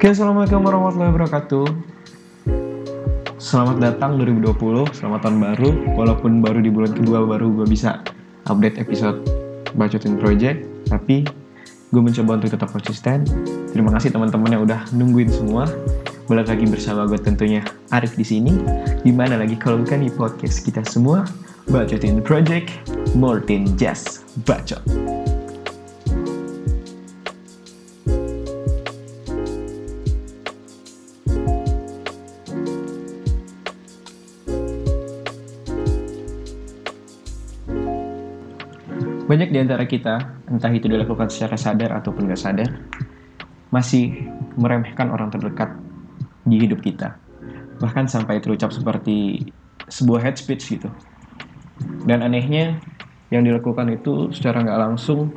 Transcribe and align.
Oke, 0.00 0.16
Assalamualaikum 0.16 0.64
warahmatullahi 0.64 1.12
wabarakatuh. 1.12 1.66
Selamat 3.36 3.76
datang 3.84 4.16
2020, 4.16 4.96
selamat 4.96 5.28
tahun 5.28 5.36
baru. 5.44 5.68
Walaupun 5.92 6.40
baru 6.40 6.64
di 6.64 6.72
bulan 6.72 6.96
kedua 6.96 7.28
baru 7.28 7.52
gue 7.52 7.68
bisa 7.68 8.00
update 8.48 8.80
episode 8.80 9.20
Bacotin 9.76 10.16
Project 10.16 10.88
Tapi 10.88 11.28
gue 11.92 12.00
mencoba 12.00 12.40
untuk 12.40 12.48
tetap 12.48 12.72
konsisten. 12.72 13.28
Terima 13.76 13.92
kasih 13.92 14.16
teman-teman 14.16 14.48
yang 14.48 14.64
udah 14.64 14.88
nungguin 14.96 15.28
semua. 15.28 15.68
Balik 16.32 16.48
lagi 16.48 16.64
bersama 16.64 17.04
gue 17.04 17.20
tentunya 17.20 17.60
Arif 17.92 18.16
di 18.16 18.24
sini. 18.24 18.56
Di 19.04 19.12
mana 19.12 19.36
lagi 19.36 19.60
kalau 19.60 19.84
bukan 19.84 20.00
di 20.00 20.08
podcast 20.08 20.64
kita 20.64 20.80
semua 20.88 21.28
Bacotin 21.68 22.24
Project, 22.24 22.72
more 23.12 23.44
than 23.44 23.68
just 23.76 24.24
bacot 24.48 24.80
Banyak 39.30 39.54
di 39.54 39.62
antara 39.62 39.86
kita, 39.86 40.42
entah 40.50 40.74
itu 40.74 40.90
dilakukan 40.90 41.30
secara 41.30 41.54
sadar 41.54 42.02
ataupun 42.02 42.26
gak 42.26 42.42
sadar, 42.42 42.66
masih 43.70 44.26
meremehkan 44.58 45.06
orang 45.06 45.30
terdekat 45.30 45.70
di 46.42 46.58
hidup 46.58 46.82
kita. 46.82 47.14
Bahkan 47.78 48.10
sampai 48.10 48.42
terucap 48.42 48.74
seperti 48.74 49.46
sebuah 49.86 50.26
head 50.26 50.34
speech 50.34 50.74
gitu. 50.74 50.90
Dan 52.10 52.26
anehnya, 52.26 52.82
yang 53.30 53.46
dilakukan 53.46 53.86
itu 53.94 54.34
secara 54.34 54.66
nggak 54.66 54.80
langsung 54.90 55.30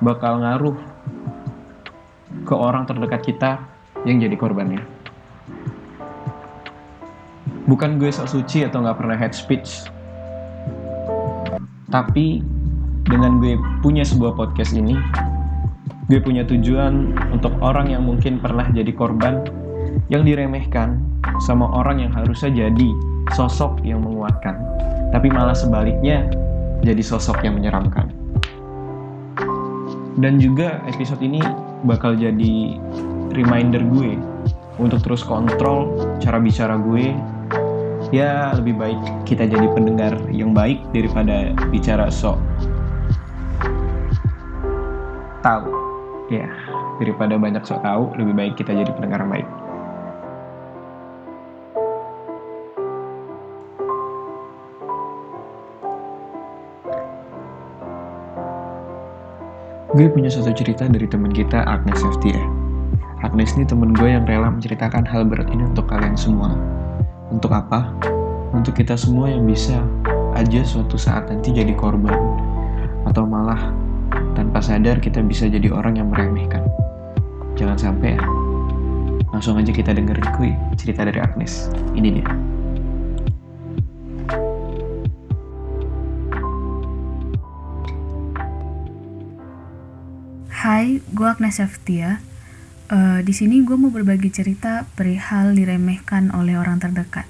bakal 0.00 0.40
ngaruh 0.40 0.76
ke 2.48 2.54
orang 2.56 2.88
terdekat 2.88 3.20
kita 3.20 3.60
yang 4.08 4.16
jadi 4.16 4.32
korbannya. 4.32 4.80
Bukan 7.68 8.00
gue 8.00 8.08
sok 8.08 8.32
suci 8.32 8.64
atau 8.64 8.80
nggak 8.80 8.96
pernah 8.96 9.20
head 9.20 9.36
speech, 9.36 9.84
tapi 11.92 12.55
dengan 13.06 13.38
gue 13.38 13.54
punya 13.82 14.02
sebuah 14.02 14.34
podcast 14.34 14.74
ini, 14.74 14.98
gue 16.10 16.18
punya 16.18 16.42
tujuan 16.46 17.14
untuk 17.30 17.54
orang 17.62 17.90
yang 17.94 18.02
mungkin 18.02 18.42
pernah 18.42 18.66
jadi 18.70 18.90
korban 18.94 19.46
yang 20.10 20.26
diremehkan 20.26 20.98
sama 21.42 21.66
orang 21.70 22.02
yang 22.02 22.12
harusnya 22.12 22.50
jadi 22.50 22.88
sosok 23.34 23.82
yang 23.86 24.02
menguatkan, 24.02 24.58
tapi 25.14 25.30
malah 25.30 25.54
sebaliknya 25.54 26.26
jadi 26.82 27.02
sosok 27.02 27.42
yang 27.46 27.58
menyeramkan. 27.58 28.10
Dan 30.16 30.40
juga 30.40 30.80
episode 30.88 31.20
ini 31.20 31.42
bakal 31.84 32.16
jadi 32.16 32.80
reminder 33.36 33.84
gue 33.92 34.16
untuk 34.80 35.00
terus 35.04 35.20
kontrol 35.24 35.92
cara 36.18 36.40
bicara 36.40 36.80
gue 36.80 37.12
ya 38.14 38.54
lebih 38.54 38.78
baik 38.78 39.00
kita 39.26 39.44
jadi 39.48 39.66
pendengar 39.74 40.14
yang 40.30 40.54
baik 40.54 40.78
daripada 40.94 41.52
bicara 41.68 42.06
sok 42.08 42.38
tahu 45.46 45.70
ya 46.26 46.50
daripada 46.98 47.38
banyak 47.38 47.62
sok 47.62 47.86
tahu 47.86 48.10
lebih 48.18 48.34
baik 48.34 48.54
kita 48.58 48.74
jadi 48.74 48.90
pendengar 48.90 49.22
yang 49.22 49.30
baik 49.30 49.48
gue 59.94 60.06
punya 60.10 60.28
satu 60.28 60.50
cerita 60.50 60.84
dari 60.90 61.08
temen 61.08 61.32
kita 61.32 61.64
Agnes 61.64 62.02
ya. 62.20 62.42
Agnes 63.24 63.56
ini 63.56 63.64
temen 63.64 63.96
gue 63.96 64.12
yang 64.12 64.28
rela 64.28 64.52
menceritakan 64.52 65.08
hal 65.08 65.24
berat 65.24 65.48
ini 65.48 65.62
untuk 65.62 65.86
kalian 65.86 66.18
semua 66.18 66.52
untuk 67.30 67.54
apa? 67.54 67.94
untuk 68.54 68.78
kita 68.78 68.96
semua 68.96 69.28
yang 69.28 69.44
bisa 69.44 69.84
aja 70.36 70.64
suatu 70.64 70.96
saat 70.96 71.28
nanti 71.28 71.52
jadi 71.52 71.72
korban 71.76 72.14
atau 73.04 73.24
malah 73.24 73.72
tanpa 74.36 74.60
sadar 74.60 75.00
kita 75.00 75.24
bisa 75.24 75.48
jadi 75.48 75.72
orang 75.72 75.96
yang 75.96 76.12
meremehkan. 76.12 76.60
Jangan 77.56 77.80
sampai 77.80 78.20
ya. 78.20 78.24
Langsung 79.32 79.56
aja 79.56 79.72
kita 79.72 79.96
dengerin 79.96 80.28
kui 80.36 80.52
cerita 80.76 81.08
dari 81.08 81.16
Agnes. 81.24 81.72
Ini 81.96 82.08
dia. 82.20 82.28
Hai, 90.52 91.00
gue 91.00 91.26
Agnes 91.26 91.56
Seftia. 91.56 92.20
Uh, 92.86 93.18
di 93.24 93.32
sini 93.32 93.64
gue 93.64 93.74
mau 93.74 93.90
berbagi 93.90 94.30
cerita 94.30 94.84
perihal 94.94 95.56
diremehkan 95.56 96.30
oleh 96.36 96.60
orang 96.60 96.76
terdekat. 96.76 97.26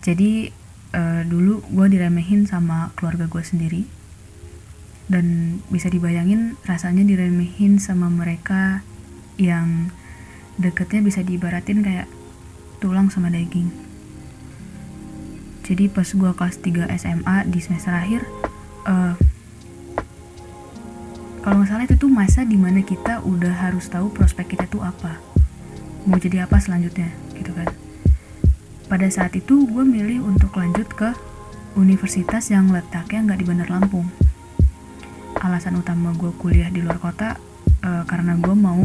Jadi 0.00 0.48
uh, 0.94 1.26
dulu 1.26 1.60
gue 1.66 1.86
diremehin 1.90 2.46
sama 2.46 2.94
keluarga 2.96 3.26
gue 3.26 3.42
sendiri 3.44 3.99
dan 5.10 5.58
bisa 5.74 5.90
dibayangin 5.90 6.54
rasanya 6.62 7.02
diremehin 7.02 7.82
sama 7.82 8.06
mereka 8.06 8.86
yang 9.42 9.90
deketnya 10.54 11.02
bisa 11.02 11.26
diibaratin 11.26 11.82
kayak 11.82 12.06
tulang 12.78 13.10
sama 13.10 13.26
daging. 13.26 13.74
Jadi 15.66 15.90
pas 15.90 16.06
gue 16.06 16.30
kelas 16.30 16.56
3 16.62 16.94
SMA 16.94 17.36
di 17.50 17.58
semester 17.58 17.90
akhir 17.90 18.22
uh, 18.86 19.18
kalau 21.42 21.58
nggak 21.58 21.70
salah 21.74 21.84
itu 21.90 21.96
tuh 21.98 22.10
masa 22.10 22.46
di 22.46 22.54
mana 22.54 22.86
kita 22.86 23.26
udah 23.26 23.66
harus 23.66 23.90
tahu 23.90 24.14
prospek 24.14 24.54
kita 24.54 24.70
tuh 24.70 24.86
apa. 24.86 25.18
Mau 26.06 26.22
jadi 26.22 26.46
apa 26.46 26.62
selanjutnya 26.62 27.10
gitu 27.34 27.50
kan. 27.50 27.66
Pada 28.86 29.10
saat 29.10 29.34
itu 29.34 29.66
gue 29.66 29.82
milih 29.82 30.22
untuk 30.22 30.54
lanjut 30.54 30.86
ke 30.86 31.18
universitas 31.74 32.54
yang 32.54 32.70
letaknya 32.70 33.26
nggak 33.26 33.38
di 33.42 33.46
Bandar 33.46 33.70
Lampung 33.74 34.19
alasan 35.40 35.80
utama 35.80 36.12
gue 36.12 36.32
kuliah 36.36 36.68
di 36.68 36.84
luar 36.84 37.00
kota 37.00 37.40
uh, 37.84 38.04
karena 38.04 38.36
gue 38.36 38.52
mau 38.52 38.84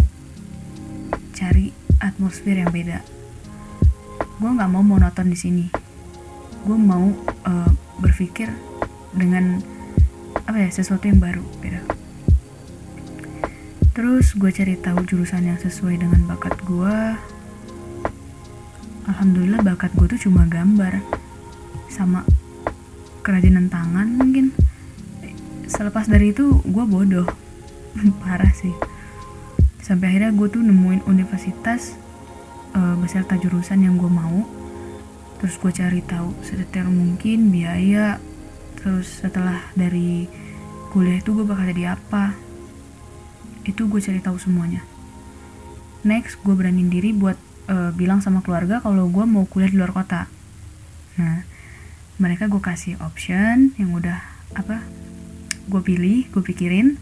cari 1.36 1.76
atmosfer 2.00 2.56
yang 2.64 2.72
beda. 2.72 3.04
Gue 4.40 4.50
nggak 4.52 4.72
mau 4.72 4.84
monoton 4.84 5.28
di 5.28 5.38
sini. 5.38 5.66
Gue 6.64 6.80
mau 6.80 7.12
uh, 7.46 7.72
berpikir 8.00 8.52
dengan 9.12 9.60
apa 10.48 10.58
ya 10.60 10.70
sesuatu 10.72 11.08
yang 11.08 11.20
baru 11.20 11.44
gitu. 11.60 11.82
Terus 13.96 14.36
gue 14.36 14.52
cari 14.52 14.76
tahu 14.76 15.08
jurusan 15.08 15.48
yang 15.48 15.60
sesuai 15.60 16.00
dengan 16.00 16.24
bakat 16.28 16.56
gue 16.68 16.96
alhamdulillah 19.06 19.62
bakat 19.62 19.94
gue 19.96 20.18
tuh 20.18 20.28
cuma 20.30 20.50
gambar 20.50 21.00
sama 21.88 22.26
kerajinan 23.24 23.70
tangan 23.70 24.18
mungkin 24.18 24.52
selepas 25.68 26.06
dari 26.10 26.32
itu 26.34 26.62
gue 26.66 26.86
bodoh. 26.86 27.28
Parah 28.24 28.52
sih. 28.56 28.74
Sampai 29.82 30.14
akhirnya 30.14 30.34
gue 30.34 30.48
tuh 30.50 30.62
nemuin 30.66 31.06
universitas 31.06 31.94
uh, 32.74 32.98
beserta 32.98 33.38
jurusan 33.38 33.86
yang 33.86 33.96
gue 33.96 34.10
mau. 34.10 34.46
Terus 35.42 35.56
gue 35.62 35.72
cari 35.72 36.02
tahu 36.02 36.34
sedetail 36.42 36.90
mungkin 36.90 37.54
biaya. 37.54 38.18
Terus 38.82 39.22
setelah 39.22 39.62
dari 39.78 40.26
kuliah 40.90 41.22
itu 41.22 41.36
gue 41.38 41.46
bakal 41.46 41.70
jadi 41.70 41.98
apa. 41.98 42.34
Itu 43.66 43.86
gue 43.86 44.02
cari 44.02 44.22
tahu 44.22 44.38
semuanya. 44.42 44.82
Next 46.06 46.42
gue 46.42 46.54
beraniin 46.54 46.90
diri 46.90 47.14
buat 47.14 47.38
uh, 47.70 47.90
bilang 47.94 48.22
sama 48.22 48.42
keluarga 48.46 48.82
kalau 48.82 49.10
gue 49.10 49.26
mau 49.26 49.46
kuliah 49.46 49.70
di 49.70 49.78
luar 49.78 49.94
kota. 49.94 50.30
Nah 51.18 51.56
mereka 52.16 52.48
gue 52.48 52.64
kasih 52.64 52.96
option 53.04 53.76
yang 53.76 53.92
udah 53.92 54.24
apa 54.56 54.80
gue 55.70 55.82
pilih 55.82 56.28
gue 56.30 56.44
pikirin. 56.44 56.98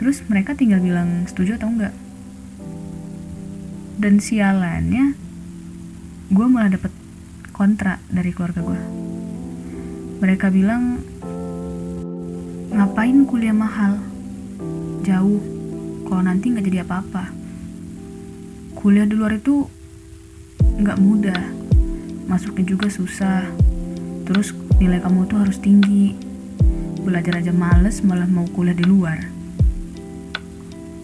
Terus 0.00 0.26
mereka 0.26 0.58
tinggal 0.58 0.82
bilang 0.82 1.24
setuju 1.30 1.56
atau 1.58 1.70
enggak. 1.70 1.94
Dan 3.98 4.18
sialannya 4.18 5.14
gue 6.28 6.46
malah 6.50 6.74
dapet 6.74 6.90
kontra 7.54 8.02
dari 8.10 8.34
keluarga 8.34 8.60
gue 8.64 9.04
mereka 10.24 10.48
bilang 10.48 11.04
ngapain 12.72 13.28
kuliah 13.28 13.52
mahal? 13.52 14.00
Jauh. 15.04 15.36
Kalau 16.08 16.22
nanti 16.24 16.48
nggak 16.48 16.64
jadi 16.64 16.80
apa-apa. 16.80 17.28
Kuliah 18.72 19.04
di 19.04 19.20
luar 19.20 19.36
itu 19.36 19.68
nggak 20.80 20.96
mudah. 20.96 21.42
Masuknya 22.24 22.64
juga 22.64 22.88
susah. 22.88 23.44
Terus 24.24 24.56
nilai 24.80 25.04
kamu 25.04 25.28
tuh 25.28 25.44
harus 25.44 25.60
tinggi 25.60 26.16
belajar 27.04 27.36
aja 27.36 27.52
males 27.52 28.00
malah 28.00 28.24
mau 28.24 28.48
kuliah 28.48 28.72
di 28.72 28.88
luar. 28.88 29.20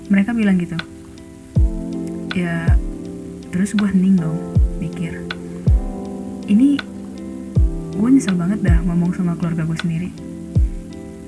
Mereka 0.09 0.33
bilang 0.33 0.57
gitu. 0.57 0.75
Ya 2.33 2.73
terus 3.53 3.77
gue 3.77 3.85
hening 3.85 4.17
dong 4.17 4.41
mikir. 4.81 5.21
Ini 6.49 6.81
gue 7.95 8.09
nyesel 8.09 8.35
banget 8.35 8.65
dah 8.65 8.81
ngomong 8.89 9.13
sama 9.13 9.37
keluarga 9.37 9.69
gue 9.69 9.79
sendiri. 9.79 10.09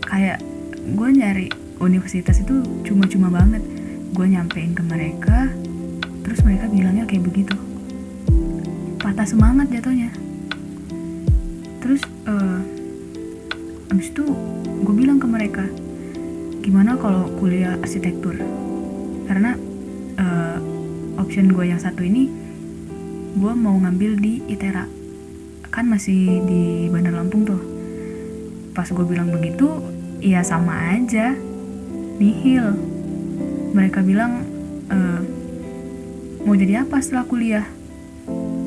Kayak 0.09 0.41
gue 0.83 1.09
nyari 1.13 1.47
universitas 1.79 2.41
itu 2.41 2.65
cuma-cuma 2.89 3.29
banget. 3.29 3.61
Gue 4.17 4.25
nyampein 4.25 4.73
ke 4.73 4.83
mereka 4.83 5.53
terus 6.25 6.41
mereka 6.41 6.73
bilangnya 6.73 7.05
kayak 7.05 7.29
begitu. 7.29 7.55
Patah 8.97 9.29
semangat 9.29 9.69
jatuhnya 9.69 10.22
abis 14.03 14.19
itu 14.19 14.27
gue 14.83 14.95
bilang 14.99 15.23
ke 15.23 15.31
mereka 15.31 15.63
gimana 16.59 16.99
kalau 16.99 17.31
kuliah 17.39 17.79
arsitektur? 17.79 18.35
Karena 19.31 19.55
uh, 20.19 20.59
option 21.23 21.55
gue 21.55 21.71
yang 21.71 21.79
satu 21.79 22.03
ini 22.03 22.27
gue 23.39 23.53
mau 23.55 23.79
ngambil 23.79 24.19
di 24.19 24.43
ITERA 24.51 24.91
kan 25.71 25.87
masih 25.87 26.43
di 26.51 26.91
Bandar 26.91 27.15
Lampung 27.15 27.47
tuh. 27.47 27.63
Pas 28.75 28.91
gue 28.91 29.07
bilang 29.07 29.31
begitu 29.31 29.71
ya 30.19 30.43
sama 30.43 30.99
aja 30.99 31.39
nihil. 32.19 32.75
Mereka 33.71 34.03
bilang 34.03 34.43
e, 34.91 34.99
mau 36.43 36.59
jadi 36.59 36.83
apa 36.83 36.99
setelah 36.99 37.25
kuliah? 37.25 37.67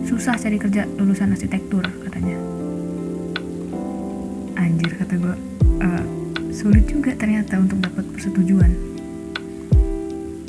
Susah 0.07 0.39
cari 0.39 0.55
kerja 0.55 0.87
lulusan 0.95 1.35
arsitektur 1.35 1.83
katanya 2.07 2.54
anjir 4.65 4.97
kata 4.97 5.13
gue 5.21 5.35
e, 5.79 5.87
sulit 6.49 6.89
juga 6.89 7.13
ternyata 7.13 7.61
untuk 7.61 7.77
dapat 7.77 8.01
persetujuan. 8.09 8.71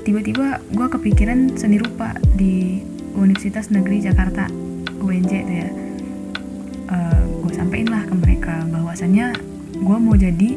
Tiba-tiba 0.06 0.62
gue 0.72 0.86
kepikiran 0.86 1.58
seni 1.58 1.76
rupa 1.82 2.16
di 2.38 2.80
Universitas 3.12 3.68
Negeri 3.68 4.00
Jakarta 4.00 4.48
UNJ 5.02 5.32
tuh 5.44 5.56
ya. 5.56 5.70
Uh, 6.86 7.42
gue 7.42 7.50
sampein 7.50 7.90
lah 7.90 8.06
ke 8.06 8.14
mereka 8.14 8.62
bahwasannya 8.70 9.34
gue 9.74 9.96
mau 9.98 10.14
jadi 10.14 10.54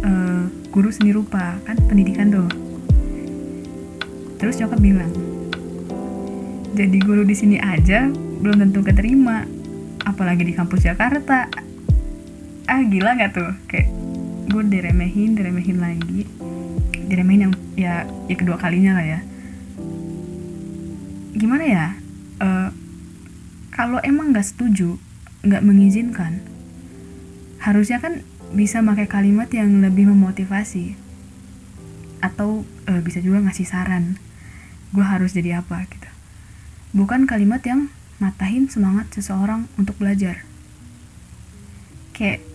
uh, 0.00 0.48
guru 0.72 0.88
seni 0.88 1.12
rupa 1.12 1.60
kan 1.68 1.76
pendidikan 1.84 2.32
tuh. 2.32 2.48
Terus 4.40 4.56
nyokap 4.56 4.80
bilang 4.80 5.12
jadi 6.72 6.98
guru 7.04 7.28
di 7.28 7.36
sini 7.36 7.60
aja 7.60 8.08
belum 8.40 8.56
tentu 8.64 8.80
keterima 8.80 9.44
apalagi 10.08 10.48
di 10.48 10.56
kampus 10.56 10.88
Jakarta 10.88 11.52
ah 12.72 12.80
gila 12.88 13.12
nggak 13.20 13.32
tuh? 13.36 13.52
Kayak 13.68 13.92
gue 14.48 14.62
diremehin 14.72 15.36
diremehin 15.36 15.76
lagi. 15.76 16.24
Diremehin 17.04 17.42
yang 17.44 17.54
ya 17.76 17.94
ya 18.32 18.36
kedua 18.40 18.56
kalinya 18.56 18.96
lah 18.96 19.04
ya. 19.04 19.20
Gimana 21.36 21.64
ya? 21.68 21.86
Uh, 22.40 22.72
kalau 23.76 24.00
emang 24.00 24.32
nggak 24.32 24.48
setuju 24.48 24.96
nggak 25.42 25.64
mengizinkan 25.64 26.38
harusnya 27.62 27.98
kan 27.98 28.22
bisa 28.54 28.82
pakai 28.82 29.06
kalimat 29.06 29.50
yang 29.50 29.82
lebih 29.82 30.06
memotivasi 30.10 30.94
atau 32.22 32.62
uh, 32.86 33.00
bisa 33.02 33.18
juga 33.18 33.42
ngasih 33.42 33.66
saran 33.66 34.18
gue 34.92 35.04
harus 35.04 35.32
jadi 35.32 35.64
apa 35.64 35.88
gitu. 35.88 36.10
Bukan 36.92 37.24
kalimat 37.24 37.64
yang 37.64 37.88
matahin 38.20 38.68
semangat 38.68 39.08
seseorang 39.16 39.66
untuk 39.80 39.96
belajar. 39.96 40.44
Kayak 42.12 42.51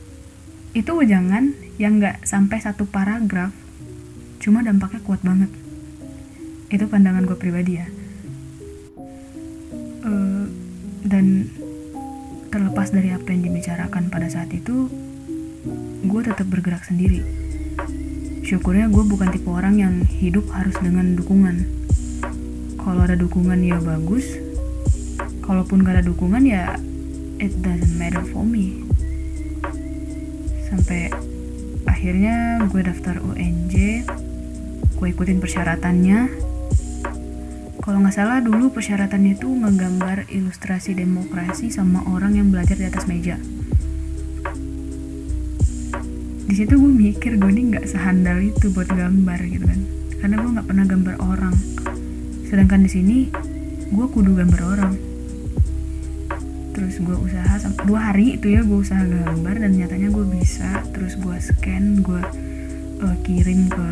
itu 0.78 0.94
jangan 1.10 1.58
yang 1.82 1.98
nggak 1.98 2.22
sampai 2.22 2.62
satu 2.62 2.86
paragraf 2.86 3.50
cuma 4.38 4.62
dampaknya 4.62 5.02
kuat 5.02 5.26
banget. 5.26 5.50
Itu 6.70 6.86
pandangan 6.86 7.26
gue 7.26 7.34
pribadi 7.34 7.82
ya. 7.82 7.90
Uh, 10.06 10.46
dan 11.02 11.50
terlepas 12.54 12.94
dari 12.94 13.10
apa 13.10 13.26
yang 13.34 13.50
dibicarakan 13.50 14.14
pada 14.14 14.30
saat 14.30 14.54
itu 14.54 14.86
gue 16.06 16.22
tetap 16.22 16.46
bergerak 16.46 16.86
sendiri. 16.86 17.26
Syukurnya 18.46 18.94
gue 18.94 19.02
bukan 19.02 19.34
tipe 19.34 19.50
orang 19.50 19.82
yang 19.82 20.06
hidup 20.06 20.46
harus 20.54 20.78
dengan 20.78 21.18
dukungan. 21.18 21.66
Kalau 22.78 23.02
ada 23.02 23.18
dukungan 23.18 23.66
ya 23.66 23.82
bagus. 23.82 24.30
Kalaupun 25.42 25.82
gak 25.82 26.00
ada 26.00 26.04
dukungan 26.06 26.44
ya 26.46 26.78
it 27.42 27.56
doesn't 27.64 27.96
matter 27.98 28.22
for 28.30 28.44
me 28.44 28.87
sampai 30.68 31.08
akhirnya 31.88 32.62
gue 32.68 32.82
daftar 32.84 33.24
UNJ 33.24 34.04
gue 34.98 35.08
ikutin 35.14 35.40
persyaratannya. 35.40 36.20
Kalau 37.80 38.04
nggak 38.04 38.16
salah 38.18 38.44
dulu 38.44 38.74
persyaratannya 38.74 39.40
itu 39.40 39.48
ngegambar 39.48 40.28
ilustrasi 40.28 40.92
demokrasi 40.98 41.72
sama 41.72 42.04
orang 42.12 42.36
yang 42.36 42.52
belajar 42.52 42.76
di 42.76 42.84
atas 42.84 43.08
meja. 43.08 43.40
Di 46.48 46.54
situ 46.56 46.76
gue 46.76 46.92
mikir 46.92 47.40
gue 47.40 47.52
ini 47.54 47.72
nggak 47.72 47.88
sehandal 47.88 48.44
itu 48.44 48.74
buat 48.76 48.92
gambar 48.92 49.40
gitu 49.48 49.64
kan. 49.64 49.80
Karena 50.20 50.36
gue 50.42 50.50
nggak 50.58 50.68
pernah 50.68 50.86
gambar 50.90 51.16
orang. 51.24 51.56
Sedangkan 52.50 52.84
di 52.84 52.90
sini 52.92 53.18
gue 53.88 54.06
kudu 54.12 54.36
gambar 54.36 54.62
orang 54.68 55.07
terus 56.78 57.02
gue 57.02 57.18
usaha 57.18 57.58
dua 57.90 58.14
hari 58.14 58.38
itu 58.38 58.54
ya 58.54 58.62
gue 58.62 58.78
usaha 58.78 59.02
gambar 59.02 59.66
dan 59.66 59.72
nyatanya 59.74 60.14
gue 60.14 60.26
bisa 60.30 60.86
terus 60.94 61.18
gue 61.18 61.34
scan 61.42 62.06
gue 62.06 62.22
uh, 63.02 63.18
kirim 63.26 63.66
ke 63.66 63.88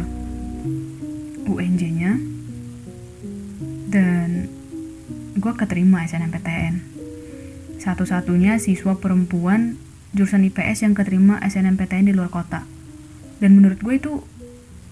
UNJ 1.50 1.82
nya 1.98 2.14
dan 3.90 4.46
gue 5.34 5.54
keterima 5.58 6.06
SNMPTN 6.06 6.96
satu-satunya 7.82 8.62
siswa 8.62 8.94
perempuan 9.02 9.82
jurusan 10.16 10.48
IPS 10.48 10.88
yang 10.88 10.94
keterima 10.96 11.44
SNMPTN 11.44 12.08
di 12.08 12.14
luar 12.16 12.32
kota. 12.32 12.64
Dan 13.44 13.60
menurut 13.60 13.84
gue 13.84 14.00
itu 14.00 14.24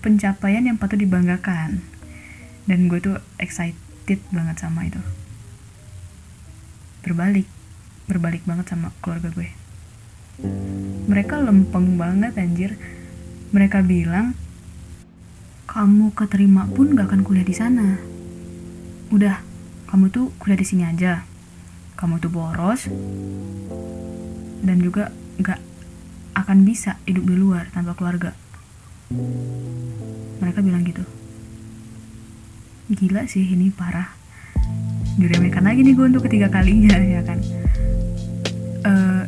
pencapaian 0.03 0.67
yang 0.67 0.75
patut 0.75 0.99
dibanggakan. 0.99 1.79
Dan 2.67 2.91
gue 2.91 2.99
tuh 2.99 3.17
excited 3.39 4.19
banget 4.35 4.59
sama 4.59 4.83
itu. 4.83 4.99
Berbalik 7.07 7.47
berbalik 8.07 8.43
banget 8.43 8.71
sama 8.71 8.91
keluarga 8.99 9.31
gue. 9.31 9.49
Mereka 11.07 11.39
lempeng 11.39 11.95
banget 11.95 12.33
anjir. 12.35 12.71
Mereka 13.53 13.85
bilang 13.85 14.33
kamu 15.69 16.13
keterima 16.17 16.65
pun 16.69 16.97
gak 16.97 17.13
akan 17.13 17.21
kuliah 17.21 17.45
di 17.45 17.55
sana. 17.55 18.01
Udah 19.13 19.39
kamu 19.87 20.09
tuh 20.09 20.33
kuliah 20.41 20.59
di 20.59 20.67
sini 20.67 20.83
aja. 20.89 21.23
Kamu 21.93 22.17
tuh 22.17 22.33
boros 22.33 22.89
dan 24.63 24.79
juga 24.79 25.13
nggak 25.37 25.59
akan 26.33 26.57
bisa 26.65 26.97
hidup 27.05 27.29
di 27.29 27.35
luar 27.37 27.69
tanpa 27.69 27.93
keluarga. 27.93 28.33
Mereka 30.41 30.59
bilang 30.65 30.81
gitu. 30.81 31.05
Gila 32.89 33.29
sih 33.29 33.45
ini 33.45 33.69
parah. 33.69 34.09
Diremehkan 35.13 35.61
lagi 35.61 35.85
nih 35.85 35.93
gue 35.93 36.05
untuk 36.09 36.25
ketiga 36.25 36.49
kalinya 36.49 36.97
ya 37.19 37.21
kan 37.21 37.37
uh, 38.83 39.23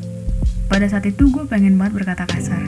pada 0.72 0.86
saat 0.88 1.08
itu 1.08 1.32
gue 1.32 1.44
pengen 1.48 1.76
banget 1.80 2.04
berkata 2.04 2.24
kasar. 2.28 2.64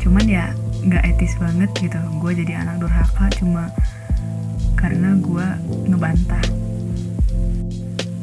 Cuman 0.00 0.24
ya 0.26 0.54
nggak 0.86 1.04
etis 1.16 1.36
banget 1.36 1.70
gitu. 1.78 2.00
Gue 2.18 2.32
jadi 2.34 2.62
anak 2.64 2.82
durhaka 2.82 3.28
cuma 3.38 3.68
karena 4.78 5.14
gue 5.18 5.46
ngebantah. 5.90 6.44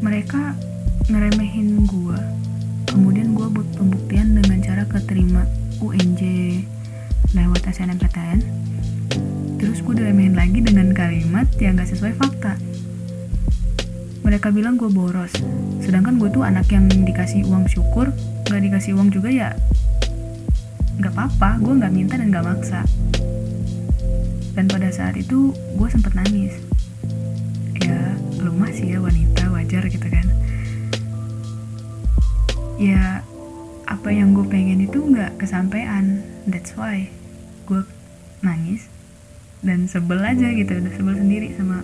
Mereka 0.01 0.57
ngeremehin 1.07 1.87
gue 1.87 2.19
kemudian 2.87 3.31
gue 3.31 3.47
buat 3.51 3.69
pembuktian 3.79 4.35
dengan 4.35 4.59
cara 4.59 4.83
keterima 4.87 5.47
UNJ 5.79 6.21
lewat 7.31 7.63
SNMPTN 7.67 8.39
terus 9.59 9.79
gue 9.83 9.93
diremehin 9.95 10.35
lagi 10.35 10.59
dengan 10.59 10.91
kalimat 10.91 11.47
yang 11.59 11.79
gak 11.79 11.91
sesuai 11.91 12.15
fakta 12.19 12.59
mereka 14.27 14.51
bilang 14.51 14.75
gue 14.75 14.91
boros. 14.91 15.31
Sedangkan 15.79 16.19
gue 16.19 16.27
tuh 16.27 16.43
anak 16.43 16.67
yang 16.67 16.91
dikasih 16.91 17.47
uang 17.47 17.71
syukur 17.71 18.11
gak 18.43 18.59
dikasih 18.59 18.99
uang 18.99 19.07
juga 19.07 19.31
ya 19.31 19.49
gak 20.99 21.13
apa-apa 21.15 21.63
gue 21.63 21.73
gak 21.79 21.93
minta 21.95 22.19
dan 22.19 22.35
gak 22.35 22.43
maksa. 22.43 22.83
Dan 24.51 24.67
pada 24.67 24.91
saat 24.91 25.15
itu 25.15 25.55
gue 25.55 25.87
sempet 25.87 26.11
nangis. 26.11 26.59
Ya 27.79 28.19
lemah 28.43 28.71
sih 28.75 28.91
ya 28.91 28.99
wanita 28.99 29.47
wajar 29.47 29.87
gitu 29.87 30.07
kan. 30.11 30.27
Ya 32.75 33.23
apa 33.87 34.09
yang 34.11 34.35
gue 34.35 34.43
pengen 34.51 34.83
itu 34.83 34.99
nggak 34.99 35.39
kesampaian. 35.39 36.19
That's 36.43 36.75
why 36.75 37.07
gue 37.63 37.87
nangis 38.43 38.91
dan 39.63 39.87
sebel 39.87 40.21
aja 40.21 40.51
gitu 40.53 40.77
udah 40.77 40.93
sebel 40.93 41.15
sendiri 41.17 41.49
sama 41.57 41.81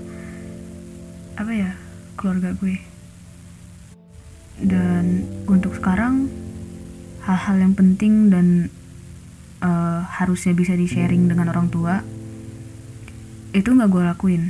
apa 1.34 1.50
ya 1.50 1.72
keluarga 2.15 2.53
gue. 2.58 2.77
Dan 4.62 5.27
untuk 5.50 5.75
sekarang 5.75 6.29
hal-hal 7.25 7.55
yang 7.58 7.74
penting 7.74 8.29
dan 8.29 8.70
uh, 9.63 10.05
harusnya 10.05 10.53
bisa 10.53 10.75
di 10.77 10.86
sharing 10.86 11.25
dengan 11.32 11.50
orang 11.50 11.67
tua 11.72 12.03
itu 13.53 13.70
nggak 13.70 13.89
gue 13.89 14.03
lakuin. 14.03 14.43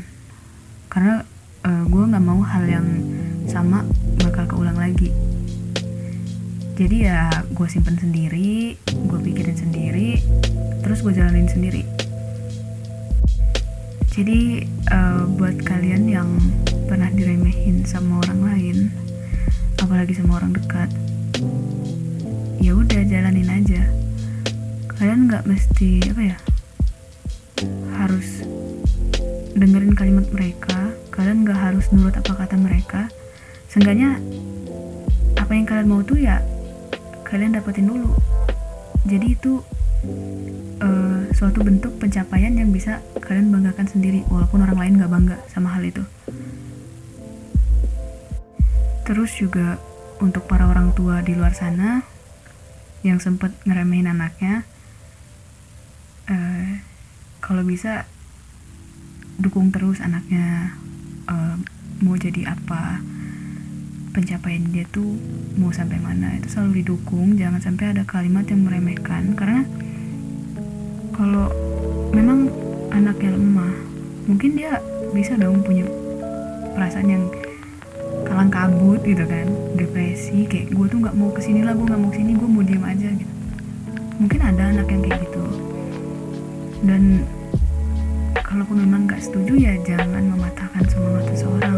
Karena 0.90 1.24
uh, 1.64 1.84
gue 1.88 2.04
nggak 2.04 2.24
mau 2.24 2.42
hal 2.44 2.66
yang 2.68 2.88
sama 3.48 3.88
bakal 4.24 4.48
keulang 4.48 4.78
lagi. 4.80 5.12
Jadi 6.74 7.06
ya 7.06 7.30
gue 7.54 7.68
simpen 7.70 8.02
sendiri 8.02 8.74
gue 8.90 9.20
pikirin 9.22 9.54
sendiri 9.54 10.18
terus 10.82 11.06
gue 11.06 11.14
jalanin 11.14 11.46
sendiri. 11.46 11.86
Jadi 14.14 14.66
uh, 14.94 15.26
buat 15.38 15.58
kalian 15.66 16.06
yang 16.06 16.30
pernah 16.94 17.10
diremehin 17.10 17.82
sama 17.90 18.22
orang 18.22 18.54
lain 18.54 18.78
apalagi 19.82 20.14
sama 20.14 20.38
orang 20.38 20.54
dekat 20.54 20.94
ya 22.62 22.78
udah 22.78 23.02
jalanin 23.10 23.50
aja. 23.50 23.82
Kalian 25.02 25.26
nggak 25.26 25.42
mesti 25.50 26.06
apa 26.14 26.22
ya 26.22 26.38
harus 27.98 28.46
dengerin 29.58 29.98
kalimat 29.98 30.30
mereka 30.38 30.94
kalian 31.10 31.42
nggak 31.42 31.58
harus 31.58 31.90
nurut 31.90 32.14
apa 32.14 32.46
kata 32.46 32.62
mereka. 32.62 33.10
Seenggaknya 33.74 34.22
apa 35.42 35.50
yang 35.50 35.66
kalian 35.66 35.90
mau 35.90 36.06
tuh 36.06 36.22
ya 36.22 36.46
kalian 37.26 37.58
dapetin 37.58 37.90
dulu. 37.90 38.14
Jadi 39.10 39.34
itu 39.34 39.66
uh, 40.78 41.26
suatu 41.34 41.58
bentuk 41.66 41.98
pencapaian 41.98 42.54
yang 42.54 42.70
bisa 42.70 43.02
kalian 43.18 43.50
banggakan 43.50 43.90
sendiri 43.90 44.22
walaupun 44.30 44.62
orang 44.62 44.78
lain 44.78 44.94
nggak 45.02 45.10
bangga 45.10 45.38
sama 45.50 45.74
hal 45.74 45.82
itu 45.82 46.06
terus 49.04 49.36
juga 49.36 49.80
untuk 50.24 50.48
para 50.48 50.68
orang 50.68 50.96
tua 50.96 51.20
di 51.20 51.36
luar 51.36 51.52
sana 51.52 52.04
yang 53.04 53.20
sempet 53.20 53.52
ngeremehin 53.68 54.08
anaknya 54.08 54.64
uh, 56.32 56.80
kalau 57.44 57.68
bisa 57.68 58.08
dukung 59.36 59.76
terus 59.76 60.00
anaknya 60.00 60.72
uh, 61.28 61.60
mau 62.00 62.16
jadi 62.16 62.56
apa 62.56 63.04
pencapaian 64.14 64.70
dia 64.70 64.86
tuh 64.94 65.18
mau 65.58 65.74
sampai 65.74 65.98
mana 65.98 66.38
itu 66.38 66.48
selalu 66.48 66.86
didukung. 66.86 67.34
Jangan 67.36 67.60
sampai 67.60 67.98
ada 67.98 68.06
kalimat 68.06 68.46
yang 68.46 68.62
meremehkan 68.64 69.34
karena 69.34 69.66
kalau 71.18 71.50
memang 72.14 72.48
anaknya 72.94 73.34
lemah 73.34 73.74
mungkin 74.30 74.54
dia 74.54 74.80
bisa 75.12 75.34
dong 75.36 75.66
punya 75.66 75.90
perasaan 76.78 77.10
yang 77.10 77.26
kalang 78.34 78.50
kabut 78.50 78.98
gitu 79.06 79.30
kan 79.30 79.46
depresi 79.78 80.50
kayak 80.50 80.74
gue 80.74 80.86
tuh 80.90 81.06
nggak 81.06 81.14
mau 81.14 81.30
ke 81.30 81.38
sini 81.38 81.62
lah 81.62 81.78
gue 81.78 81.86
nggak 81.86 82.02
mau 82.02 82.10
ke 82.10 82.18
sini 82.18 82.34
gue 82.34 82.50
mau 82.50 82.66
diem 82.66 82.82
aja 82.82 83.10
gitu. 83.14 83.34
Mungkin 84.18 84.40
ada 84.42 84.74
anak 84.74 84.90
yang 84.90 85.02
kayak 85.06 85.22
gitu. 85.22 85.46
Dan 86.82 87.30
kalaupun 88.34 88.82
memang 88.82 89.06
nggak 89.06 89.22
setuju 89.22 89.54
ya 89.54 89.78
jangan 89.86 90.34
mematahkan 90.34 90.82
semangat 90.90 91.30
seseorang 91.30 91.78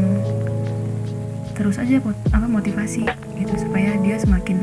terus 1.60 1.76
aja 1.76 2.00
apa 2.32 2.48
motivasi 2.48 3.04
gitu 3.36 3.54
supaya 3.60 4.00
dia 4.00 4.16
semakin 4.16 4.56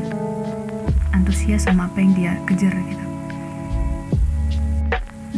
antusias 1.13 1.69
sama 1.69 1.85
apa 1.93 2.01
yang 2.01 2.17
dia 2.17 2.33
kejar 2.49 2.73
gitu. 2.73 3.05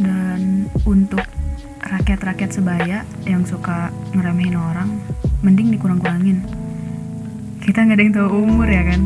Dan 0.00 0.72
untuk 0.88 1.20
rakyat-rakyat 1.84 2.48
sebaya 2.48 3.04
yang 3.28 3.44
suka 3.44 3.92
ngeremehin 4.16 4.56
orang 4.56 5.04
mending 5.46 5.70
dikurang-kurangin. 5.78 6.42
Kita 7.62 7.86
nggak 7.86 7.94
ada 7.94 8.02
yang 8.02 8.14
tahu 8.18 8.28
umur 8.42 8.66
ya 8.66 8.82
kan? 8.82 9.00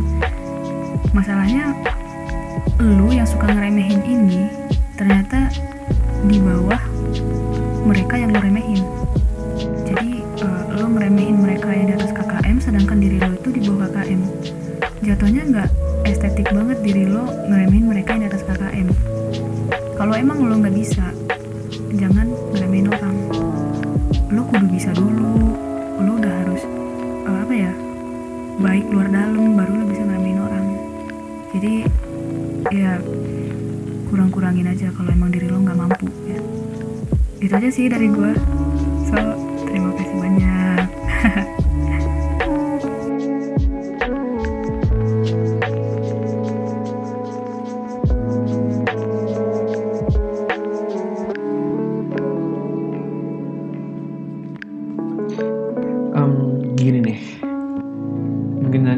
Masalahnya 1.13 1.77
lu 2.81 3.13
yang 3.13 3.29
suka 3.29 3.45
ngeremehin 3.45 4.01
ini 4.09 4.49
ternyata 4.97 5.53
di 6.25 6.41
bawah 6.41 6.81
mereka 7.85 8.17
yang 8.17 8.33
lu 8.33 8.41
remehin. 8.41 8.81
Jadi 9.85 10.25
uh, 10.41 10.81
lu 10.81 10.97
ngeremehin 10.97 11.37
mereka 11.45 11.69
yang 11.77 11.93
di 11.93 11.95
atas 12.01 12.17
KKM 12.17 12.57
sedangkan 12.57 12.97
diri 12.97 13.21
lo 13.21 13.37
itu 13.37 13.49
di 13.53 13.61
bawah 13.69 13.85
KKM 13.93 14.21
jatuhnya 15.01 15.43
nggak 15.49 15.69
estetik 16.09 16.49
banget 16.53 16.81
diri 16.81 17.05
lo 17.09 17.25
ngeremehin 17.49 17.85
mereka 17.89 18.17
yang 18.17 18.25
di 18.25 18.29
atas 18.33 18.45
KKM 18.45 18.89
kalau 19.97 20.17
emang 20.17 20.41
lo 20.41 20.57
nggak 20.57 20.73
bisa 20.73 21.05
jangan 21.93 22.33
ngeremehin 22.57 22.89
orang. 22.89 23.17
Lo 24.33 24.47
kudu 24.49 24.67
bisa 24.73 24.95
dulu 24.97 25.70
baik 28.61 28.93
luar 28.93 29.09
dalam 29.09 29.57
baru 29.57 29.73
lo 29.73 29.85
bisa 29.89 30.05
ngeremehin 30.05 30.39
orang. 30.45 30.67
Jadi 31.57 31.73
ya 32.77 33.01
kurang-kurangin 34.13 34.69
aja 34.69 34.93
kalau 34.93 35.09
emang 35.09 35.33
diri 35.33 35.49
lo 35.49 35.65
nggak 35.65 35.79
mampu 35.81 36.07
ya. 36.29 36.41
Itu 37.41 37.57
aja 37.57 37.69
sih 37.73 37.89
dari 37.89 38.13
gue 38.13 38.37
so 39.09 39.17
terima 39.65 39.97
kasih 39.97 40.17
banyak 40.21 40.61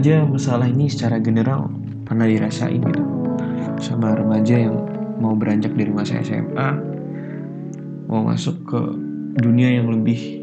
aja 0.03 0.27
masalah 0.27 0.67
ini 0.67 0.91
secara 0.91 1.23
general 1.23 1.71
pernah 2.03 2.27
dirasain 2.27 2.83
gitu. 2.83 3.07
Sama 3.79 4.19
remaja 4.19 4.59
yang 4.59 4.75
mau 5.23 5.39
beranjak 5.39 5.79
dari 5.79 5.95
masa 5.95 6.19
SMA 6.27 6.75
mau 8.11 8.27
masuk 8.27 8.67
ke 8.67 8.81
dunia 9.39 9.79
yang 9.79 9.95
lebih 9.95 10.43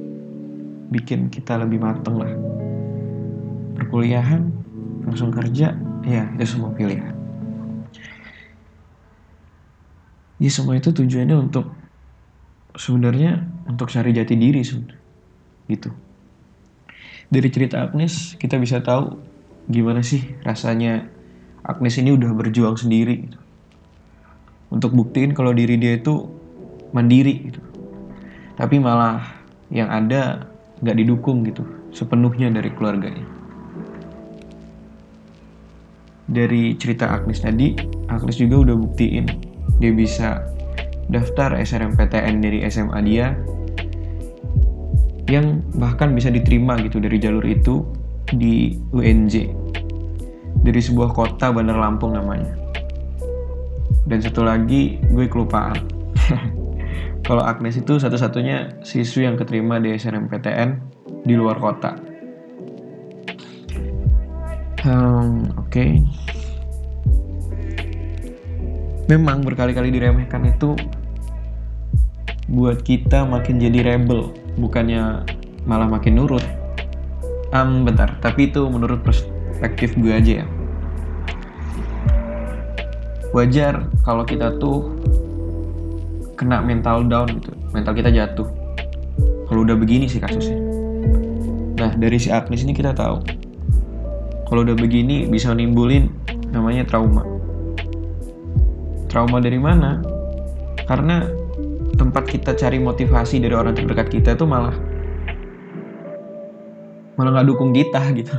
bikin 0.95 1.27
kita 1.27 1.59
lebih 1.59 1.83
mateng 1.83 2.23
lah. 2.23 2.31
Perkuliahan 3.83 4.47
langsung 5.03 5.27
kerja 5.27 5.75
ya 6.07 6.23
itu 6.39 6.45
semua 6.47 6.71
pilihan. 6.71 7.11
Ya 10.39 10.47
semua 10.55 10.79
itu 10.79 10.95
tujuannya 10.95 11.35
untuk 11.35 11.67
sebenarnya 12.79 13.43
untuk 13.67 13.91
cari 13.91 14.15
jati 14.15 14.39
diri 14.39 14.63
sebenarnya. 14.63 15.03
Gitu. 15.67 15.91
Dari 17.27 17.49
cerita 17.51 17.83
Agnes 17.83 18.39
kita 18.39 18.55
bisa 18.55 18.79
tahu 18.79 19.27
gimana 19.69 20.01
sih 20.01 20.25
rasanya 20.41 21.05
Agnes 21.61 22.01
ini 22.01 22.17
udah 22.17 22.33
berjuang 22.33 22.73
sendiri 22.73 23.29
gitu. 23.29 23.39
untuk 24.73 24.97
buktiin 24.97 25.37
kalau 25.37 25.53
diri 25.53 25.77
dia 25.77 25.97
itu 25.97 26.25
mandiri 26.93 27.53
gitu. 27.53 27.61
Tapi 28.57 28.75
malah 28.81 29.21
yang 29.69 29.89
ada 29.89 30.49
nggak 30.81 30.97
didukung 30.97 31.45
gitu 31.45 31.61
sepenuhnya 31.93 32.49
dari 32.49 32.69
keluarganya. 32.73 33.25
Dari 36.29 36.77
cerita 36.77 37.09
Agnes 37.09 37.41
tadi, 37.41 37.73
Agnes 38.09 38.37
juga 38.37 38.61
udah 38.69 38.75
buktiin 38.77 39.25
dia 39.81 39.93
bisa 39.95 40.43
daftar 41.09 41.57
SNMPTN 41.57 42.35
dari 42.41 42.61
SMA 42.69 42.99
dia 43.01 43.33
yang 45.29 45.61
bahkan 45.77 46.13
bisa 46.13 46.29
diterima 46.29 46.77
gitu 46.81 46.97
dari 47.01 47.17
jalur 47.21 47.45
itu 47.45 47.85
di 48.35 48.77
UNJ 48.93 49.49
dari 50.61 50.81
sebuah 50.81 51.13
kota 51.15 51.53
Bandar 51.53 51.79
Lampung 51.79 52.13
namanya. 52.13 52.53
Dan 54.09 54.19
satu 54.25 54.41
lagi 54.41 54.97
gue 55.13 55.29
kelupaan 55.29 55.77
kalau 57.27 57.45
Agnes 57.45 57.77
itu 57.77 58.01
satu-satunya 58.01 58.81
siswi 58.81 59.29
yang 59.29 59.37
keterima 59.37 59.77
di 59.77 59.93
SNMPTN 59.93 60.69
di 61.23 61.33
luar 61.37 61.61
kota. 61.61 61.93
Um, 64.87 65.45
oke. 65.59 65.69
Okay. 65.69 66.01
memang 69.09 69.41
berkali-kali 69.41 69.89
diremehkan 69.89 70.45
itu 70.45 70.77
buat 72.45 72.85
kita 72.85 73.25
makin 73.25 73.57
jadi 73.57 73.97
rebel 73.97 74.37
bukannya 74.61 75.25
malah 75.65 75.89
makin 75.89 76.21
nurut 76.21 76.45
um, 77.53 77.85
bentar 77.85 78.17
tapi 78.21 78.49
itu 78.49 78.65
menurut 78.69 79.01
perspektif 79.01 79.95
gue 79.97 80.13
aja 80.13 80.33
ya. 80.43 80.47
Wajar 83.29 83.85
kalau 84.01 84.25
kita 84.25 84.57
tuh 84.57 84.89
kena 86.33 86.65
mental 86.65 87.05
down 87.05 87.29
gitu 87.37 87.53
mental 87.73 87.93
kita 87.93 88.09
jatuh. 88.09 88.47
Kalau 89.49 89.65
udah 89.65 89.77
begini 89.77 90.05
sih 90.05 90.21
kasusnya. 90.21 90.57
Nah 91.77 91.91
dari 91.97 92.17
si 92.17 92.29
Agnes 92.33 92.65
ini 92.65 92.73
kita 92.73 92.93
tahu. 92.93 93.21
Kalau 94.49 94.65
udah 94.65 94.73
begini 94.73 95.29
bisa 95.29 95.53
nimbulin 95.53 96.09
namanya 96.49 96.85
trauma. 96.89 97.21
Trauma 99.09 99.37
dari 99.41 99.61
mana? 99.61 100.01
Karena 100.89 101.25
tempat 101.97 102.25
kita 102.25 102.57
cari 102.57 102.81
motivasi 102.81 103.37
dari 103.37 103.53
orang 103.53 103.77
terdekat 103.77 104.09
kita 104.09 104.33
itu 104.33 104.45
malah 104.49 104.73
malah 107.19 107.35
nggak 107.35 107.51
dukung 107.51 107.75
kita 107.75 107.99
gitu. 108.15 108.31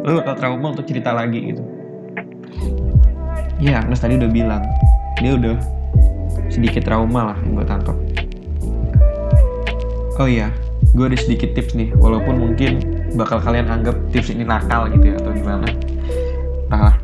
Lu 0.00 0.16
bakal 0.24 0.40
trauma 0.40 0.72
untuk 0.72 0.88
cerita 0.88 1.12
lagi 1.12 1.52
gitu. 1.52 1.60
Ya 3.60 3.84
Agnes 3.84 4.00
tadi 4.00 4.16
udah 4.16 4.32
bilang 4.32 4.64
dia 5.20 5.36
udah 5.36 5.60
sedikit 6.48 6.88
trauma 6.88 7.34
lah 7.34 7.38
yang 7.44 7.60
gue 7.60 7.66
tangkap. 7.68 7.96
Oh 10.16 10.24
iya 10.24 10.48
gue 10.96 11.04
ada 11.04 11.20
sedikit 11.20 11.52
tips 11.52 11.76
nih 11.76 11.92
walaupun 12.00 12.40
mungkin 12.40 12.80
bakal 13.12 13.44
kalian 13.44 13.68
anggap 13.68 13.92
tips 14.08 14.32
ini 14.32 14.48
nakal 14.48 14.88
gitu 14.88 15.12
ya 15.12 15.20
atau 15.20 15.32
gimana. 15.36 15.68
Nah 16.72 16.96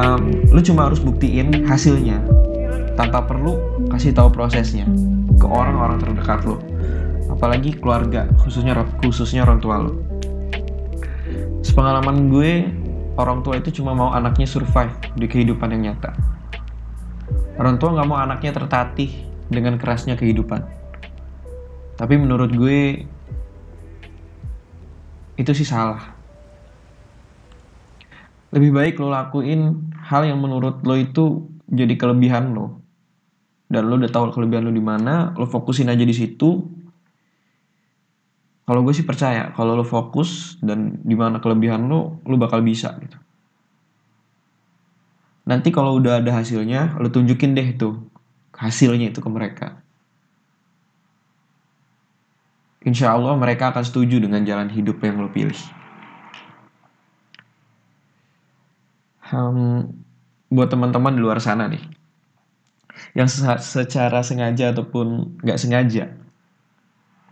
um, 0.00 0.40
lu 0.48 0.60
cuma 0.64 0.88
harus 0.88 1.04
buktiin 1.04 1.68
hasilnya 1.68 2.16
tanpa 2.96 3.20
perlu 3.20 3.60
kasih 3.92 4.16
tahu 4.16 4.32
prosesnya 4.32 4.88
ke 5.36 5.44
orang-orang 5.44 6.00
terdekat 6.00 6.40
lu 6.48 6.56
apalagi 7.34 7.74
keluarga 7.74 8.30
khususnya 8.38 8.78
khususnya 9.02 9.42
orang 9.42 9.58
tua 9.58 9.76
lo. 9.82 9.92
Sepengalaman 11.66 12.30
gue 12.30 12.70
orang 13.18 13.42
tua 13.42 13.58
itu 13.58 13.82
cuma 13.82 13.90
mau 13.90 14.14
anaknya 14.14 14.46
survive 14.46 14.94
di 15.18 15.26
kehidupan 15.26 15.74
yang 15.74 15.90
nyata. 15.90 16.14
Orang 17.58 17.82
tua 17.82 17.98
nggak 17.98 18.06
mau 18.06 18.18
anaknya 18.22 18.54
tertatih 18.54 19.10
dengan 19.50 19.74
kerasnya 19.78 20.14
kehidupan. 20.14 20.62
Tapi 21.94 22.14
menurut 22.18 22.50
gue 22.54 23.06
itu 25.34 25.50
sih 25.54 25.66
salah. 25.66 26.14
Lebih 28.54 28.70
baik 28.70 28.94
lo 29.02 29.10
lakuin 29.10 29.90
hal 30.06 30.26
yang 30.26 30.38
menurut 30.38 30.82
lo 30.86 30.94
itu 30.94 31.50
jadi 31.66 31.98
kelebihan 31.98 32.54
lo. 32.54 32.82
Dan 33.66 33.90
lo 33.90 33.98
udah 33.98 34.10
tahu 34.10 34.30
kelebihan 34.30 34.70
lo 34.70 34.72
di 34.74 34.82
mana 34.82 35.34
lo 35.34 35.46
fokusin 35.46 35.90
aja 35.90 36.02
di 36.06 36.14
situ 36.14 36.73
kalau 38.64 38.80
gue 38.80 38.94
sih 38.96 39.06
percaya 39.06 39.52
kalau 39.52 39.76
lo 39.76 39.84
fokus 39.84 40.60
dan 40.64 41.00
di 41.04 41.16
mana 41.16 41.40
kelebihan 41.40 41.84
lo 41.88 42.20
lo 42.24 42.34
bakal 42.40 42.64
bisa 42.64 42.96
gitu 43.00 43.16
nanti 45.44 45.68
kalau 45.68 46.00
udah 46.00 46.24
ada 46.24 46.32
hasilnya 46.32 46.96
lo 46.96 47.12
tunjukin 47.12 47.52
deh 47.52 47.68
tuh 47.76 48.00
hasilnya 48.56 49.12
itu 49.12 49.20
ke 49.20 49.30
mereka 49.30 49.68
Insya 52.84 53.16
Allah 53.16 53.32
mereka 53.32 53.72
akan 53.72 53.80
setuju 53.80 54.20
dengan 54.20 54.44
jalan 54.44 54.68
hidup 54.68 55.00
yang 55.00 55.16
lo 55.16 55.32
pilih. 55.32 55.56
um, 59.32 59.88
buat 60.52 60.68
teman-teman 60.70 61.16
di 61.16 61.20
luar 61.22 61.40
sana 61.42 61.66
nih 61.66 61.82
yang 63.18 63.26
secara 63.58 64.22
sengaja 64.22 64.70
ataupun 64.70 65.38
nggak 65.42 65.58
sengaja 65.58 66.14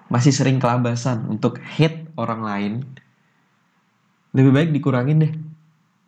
masih 0.08 0.34
sering 0.34 0.58
kelabasan 0.58 1.28
untuk 1.30 1.60
hate 1.62 2.08
orang 2.16 2.40
lain 2.42 2.72
lebih 4.32 4.52
baik 4.52 4.68
dikurangin 4.72 5.28
deh. 5.28 5.32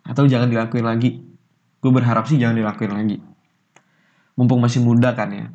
Atau 0.05 0.29
jangan 0.29 0.49
dilakuin 0.49 0.85
lagi. 0.85 1.21
Gue 1.81 1.91
berharap 1.93 2.25
sih 2.25 2.37
jangan 2.37 2.57
dilakuin 2.57 2.93
lagi. 2.93 3.17
Mumpung 4.37 4.61
masih 4.61 4.81
muda 4.81 5.13
kan 5.13 5.29
ya. 5.33 5.45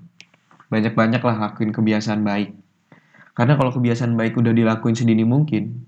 Banyak-banyak 0.71 1.23
lah 1.23 1.37
lakuin 1.51 1.75
kebiasaan 1.75 2.23
baik. 2.23 2.55
Karena 3.35 3.59
kalau 3.59 3.75
kebiasaan 3.75 4.15
baik 4.15 4.39
udah 4.39 4.55
dilakuin 4.55 4.95
sedini 4.95 5.27
mungkin 5.27 5.87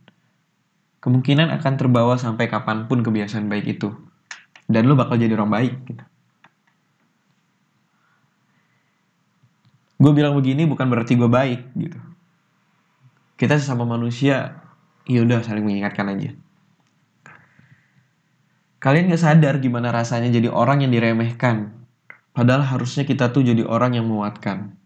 kemungkinan 1.02 1.50
akan 1.58 1.72
terbawa 1.74 2.14
sampai 2.14 2.46
kapan 2.46 2.86
pun 2.86 3.02
kebiasaan 3.02 3.50
baik 3.50 3.78
itu. 3.78 3.90
Dan 4.70 4.86
lu 4.86 4.94
bakal 4.94 5.18
jadi 5.18 5.34
orang 5.34 5.50
baik 5.50 5.74
gitu. 5.90 6.04
Gue 10.02 10.12
bilang 10.14 10.34
begini 10.34 10.66
bukan 10.66 10.86
berarti 10.90 11.14
gue 11.14 11.30
baik 11.30 11.60
gitu. 11.78 11.98
Kita 13.42 13.58
sesama 13.58 13.82
manusia, 13.82 14.62
ya 15.02 15.18
udah 15.26 15.42
saling 15.42 15.66
mengingatkan 15.66 16.14
aja. 16.14 16.30
Kalian 18.78 19.10
gak 19.10 19.18
sadar 19.18 19.58
gimana 19.58 19.90
rasanya 19.90 20.30
jadi 20.30 20.46
orang 20.46 20.86
yang 20.86 20.94
diremehkan. 20.94 21.74
Padahal 22.30 22.62
harusnya 22.62 23.02
kita 23.02 23.34
tuh 23.34 23.42
jadi 23.42 23.66
orang 23.66 23.98
yang 23.98 24.06
menguatkan. 24.06 24.78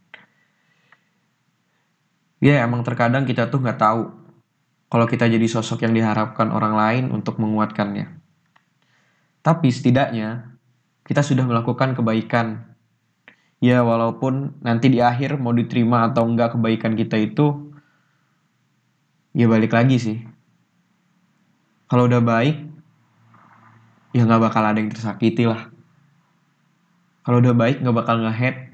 Ya 2.40 2.64
emang 2.64 2.80
terkadang 2.80 3.28
kita 3.28 3.52
tuh 3.52 3.60
gak 3.60 3.76
tahu 3.76 4.08
kalau 4.88 5.04
kita 5.04 5.28
jadi 5.28 5.44
sosok 5.44 5.84
yang 5.84 5.92
diharapkan 5.92 6.48
orang 6.48 6.80
lain 6.80 7.04
untuk 7.12 7.36
menguatkannya. 7.36 8.08
Tapi 9.44 9.68
setidaknya 9.68 10.56
kita 11.04 11.20
sudah 11.20 11.44
melakukan 11.44 11.92
kebaikan. 11.92 12.72
Ya 13.60 13.84
walaupun 13.84 14.56
nanti 14.64 14.88
di 14.88 15.04
akhir 15.04 15.36
mau 15.36 15.52
diterima 15.52 16.08
atau 16.08 16.24
enggak 16.24 16.56
kebaikan 16.56 16.96
kita 16.96 17.20
itu 17.20 17.65
ya 19.36 19.44
balik 19.44 19.76
lagi 19.76 20.00
sih. 20.00 20.18
Kalau 21.92 22.08
udah 22.08 22.24
baik 22.24 22.56
ya 24.16 24.24
nggak 24.24 24.48
bakal 24.48 24.64
ada 24.64 24.80
yang 24.80 24.88
tersakiti 24.88 25.44
lah. 25.44 25.68
Kalau 27.20 27.44
udah 27.44 27.52
baik 27.52 27.84
nggak 27.84 27.96
bakal 28.00 28.16
nge-head. 28.24 28.72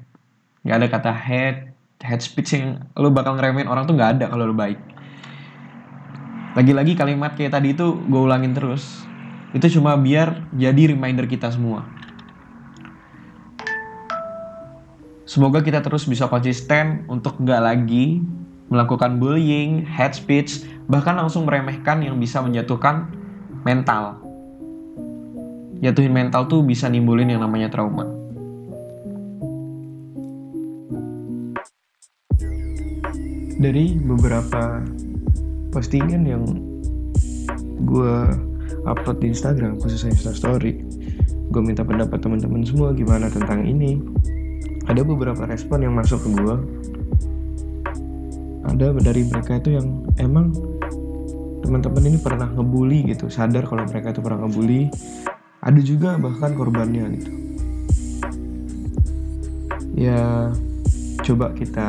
Nggak 0.63 0.77
ada 0.79 0.87
kata 0.87 1.11
head, 1.11 1.55
head 1.99 2.21
speech 2.23 2.55
yang 2.55 2.79
lo 2.95 3.11
bakal 3.11 3.35
ngeremehin 3.35 3.67
orang 3.67 3.83
tuh 3.83 3.99
nggak 3.99 4.17
ada 4.17 4.25
kalau 4.31 4.47
lo 4.47 4.55
baik. 4.55 4.79
Lagi-lagi 6.55 6.95
kalimat 6.95 7.35
kayak 7.35 7.59
tadi 7.59 7.75
itu 7.75 7.99
gue 7.99 8.21
ulangin 8.23 8.55
terus 8.55 9.03
itu 9.51 9.67
cuma 9.77 9.99
biar 9.99 10.47
jadi 10.55 10.95
reminder 10.95 11.27
kita 11.27 11.51
semua. 11.51 11.83
Semoga 15.27 15.59
kita 15.59 15.83
terus 15.83 16.07
bisa 16.07 16.31
konsisten 16.31 17.03
untuk 17.11 17.41
nggak 17.41 17.61
lagi 17.61 18.23
melakukan 18.67 19.19
bullying, 19.19 19.83
hate 19.83 20.15
speech, 20.15 20.63
bahkan 20.87 21.15
langsung 21.15 21.47
meremehkan 21.47 22.03
yang 22.03 22.19
bisa 22.19 22.39
menjatuhkan 22.39 23.09
mental. 23.63 24.19
Jatuhin 25.83 26.15
mental 26.15 26.47
tuh 26.47 26.63
bisa 26.63 26.87
nimbulin 26.87 27.31
yang 27.31 27.43
namanya 27.43 27.67
trauma. 27.67 28.07
Dari 33.59 33.95
beberapa 33.99 34.83
postingan 35.71 36.23
yang 36.27 36.43
gue 37.83 38.15
upload 38.83 39.17
di 39.23 39.31
Instagram 39.31 39.79
khususnya 39.79 40.11
Insta 40.11 40.35
Story 40.35 40.83
gue 41.53 41.61
minta 41.61 41.85
pendapat 41.85 42.17
teman-teman 42.17 42.65
semua 42.65 42.91
gimana 42.97 43.29
tentang 43.29 43.61
ini 43.61 44.01
ada 44.89 45.05
beberapa 45.05 45.45
respon 45.45 45.85
yang 45.85 45.93
masuk 45.93 46.19
ke 46.25 46.29
gue 46.33 46.55
ada 48.63 48.95
dari 48.95 49.27
mereka 49.27 49.59
itu 49.59 49.75
yang 49.75 50.07
emang 50.15 50.55
teman-teman 51.63 52.03
ini 52.11 52.17
pernah 52.19 52.47
ngebully 52.51 53.07
gitu 53.11 53.31
sadar 53.31 53.63
kalau 53.67 53.87
mereka 53.87 54.11
itu 54.11 54.19
pernah 54.23 54.43
ngebully. 54.43 54.91
Ada 55.63 55.79
juga 55.79 56.19
bahkan 56.19 56.51
korbannya 56.55 57.03
gitu. 57.15 57.31
Ya 59.95 60.51
coba 61.23 61.55
kita 61.55 61.87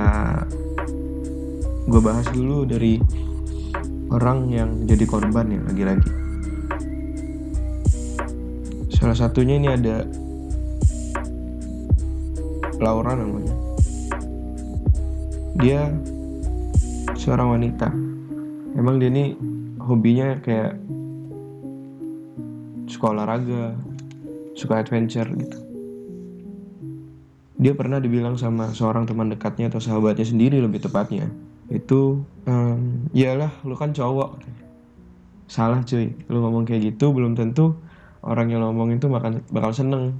gue 1.91 2.01
bahas 2.01 2.27
dulu 2.31 2.63
dari 2.63 3.03
orang 4.15 4.47
yang 4.55 4.71
jadi 4.87 5.05
korban 5.11 5.51
ya 5.51 5.61
lagi-lagi. 5.67 6.11
Salah 8.95 9.19
satunya 9.19 9.59
ini 9.59 9.69
ada 9.69 10.07
Laura 12.79 13.19
namanya. 13.19 13.55
Dia 15.59 15.91
seorang 17.25 17.57
wanita. 17.57 17.89
Emang 18.77 19.01
dia 19.01 19.09
ini 19.09 19.33
hobinya 19.81 20.37
kayak 20.45 20.77
suka 22.85 23.17
olahraga, 23.17 23.73
suka 24.53 24.85
adventure 24.85 25.27
gitu. 25.33 25.59
Dia 27.57 27.73
pernah 27.73 27.97
dibilang 27.97 28.37
sama 28.37 28.77
seorang 28.77 29.09
teman 29.09 29.33
dekatnya 29.33 29.73
atau 29.73 29.81
sahabatnya 29.81 30.29
sendiri 30.29 30.61
lebih 30.61 30.85
tepatnya. 30.85 31.33
Itu, 31.73 32.21
um, 32.45 33.09
iyalah 33.17 33.57
lu 33.65 33.73
kan 33.73 33.97
cowok. 33.97 34.45
Salah 35.49 35.81
cuy, 35.81 36.13
lu 36.29 36.39
ngomong 36.45 36.69
kayak 36.69 36.93
gitu 36.93 37.09
belum 37.17 37.33
tentu 37.33 37.73
orang 38.25 38.49
yang 38.49 38.65
ngomong 38.65 38.97
itu 38.97 39.07
bakal 39.07 39.37
bakal 39.53 39.71
seneng 39.77 40.17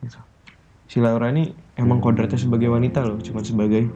gitu. 0.00 0.20
si 0.88 0.98
Laura 1.04 1.28
ini 1.28 1.52
emang 1.76 2.00
kodratnya 2.00 2.40
sebagai 2.40 2.72
wanita 2.72 3.04
loh 3.04 3.20
cuma 3.20 3.44
sebagai 3.44 3.88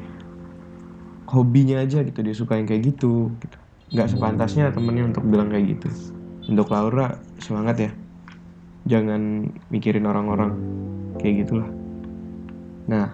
hobinya 1.29 1.85
aja 1.85 2.01
gitu 2.01 2.25
dia 2.25 2.33
suka 2.33 2.57
yang 2.57 2.65
kayak 2.65 2.97
gitu 2.97 3.29
gitu. 3.45 3.57
Nggak 3.93 4.09
sepantasnya 4.17 4.73
temennya 4.73 5.13
untuk 5.13 5.25
bilang 5.29 5.49
kayak 5.53 5.77
gitu. 5.77 5.89
Untuk 6.49 6.73
Laura 6.73 7.21
semangat 7.41 7.77
ya. 7.81 7.91
Jangan 8.89 9.53
mikirin 9.69 10.09
orang-orang 10.09 10.57
kayak 11.21 11.45
gitulah. 11.45 11.69
Nah 12.89 13.13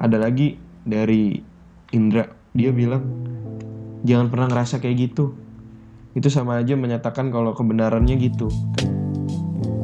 ada 0.00 0.16
lagi 0.16 0.56
dari 0.84 1.36
Indra. 1.92 2.24
Dia 2.56 2.72
bilang 2.72 3.04
jangan 4.04 4.32
pernah 4.32 4.48
ngerasa 4.48 4.80
kayak 4.80 4.96
gitu. 5.12 5.36
Itu 6.16 6.32
sama 6.32 6.60
aja 6.60 6.76
menyatakan 6.76 7.28
kalau 7.28 7.52
kebenarannya 7.52 8.16
gitu. 8.16 8.48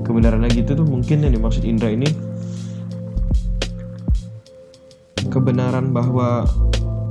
Kebenarannya 0.04 0.52
gitu 0.52 0.76
tuh 0.76 0.88
mungkin 0.88 1.24
yang 1.24 1.32
dimaksud 1.32 1.64
Indra 1.64 1.92
ini 1.92 2.08
kebenaran 5.32 5.90
bahwa 5.90 6.46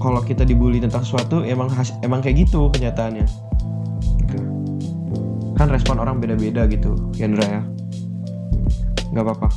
kalau 0.04 0.20
kita 0.20 0.44
dibully 0.44 0.84
tentang 0.84 1.08
sesuatu 1.08 1.48
emang 1.48 1.72
has, 1.72 1.96
emang 2.04 2.20
kayak 2.20 2.44
gitu 2.44 2.68
kenyataannya. 2.76 3.24
Gitu. 4.28 4.40
kan 5.56 5.72
respon 5.72 6.04
orang 6.04 6.20
beda-beda 6.20 6.68
gitu 6.68 6.92
Indra 7.16 7.48
ya. 7.48 7.62
Nggak 9.16 9.24
apa-apa. 9.24 9.50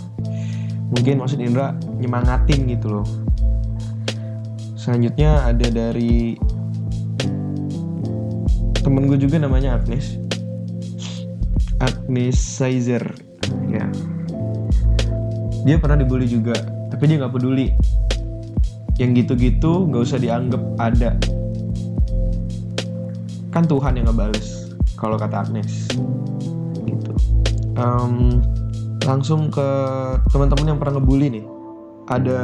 Mungkin 0.95 1.19
maksud 1.19 1.43
Indra 1.43 1.75
nyemangatin 1.99 2.71
gitu 2.71 3.03
loh. 3.03 3.09
Selanjutnya 4.79 5.43
ada 5.51 5.67
dari 5.67 6.39
temen 8.87 9.11
gue 9.11 9.19
juga 9.19 9.43
namanya 9.43 9.83
Agnes. 9.83 10.15
Agnes 11.83 12.39
Sizer 12.39 13.03
ya. 13.67 13.91
Dia 15.67 15.83
pernah 15.83 15.99
dibully 15.99 16.31
juga 16.31 16.55
tapi 16.87 17.11
dia 17.11 17.19
nggak 17.19 17.35
peduli 17.35 17.75
yang 18.97 19.13
gitu-gitu 19.13 19.89
nggak 19.89 20.03
usah 20.03 20.21
dianggap 20.21 20.63
ada. 20.81 21.11
Kan 23.53 23.65
Tuhan 23.69 23.97
yang 23.97 24.09
ngebales 24.09 24.73
kalau 24.97 25.21
kata 25.21 25.45
Agnes. 25.45 25.89
Gitu. 26.85 27.13
Um, 27.77 28.41
langsung 29.05 29.53
ke 29.53 29.69
teman-teman 30.33 30.77
yang 30.77 30.79
pernah 30.81 31.01
ngebully 31.01 31.41
nih. 31.41 31.47
Ada 32.09 32.41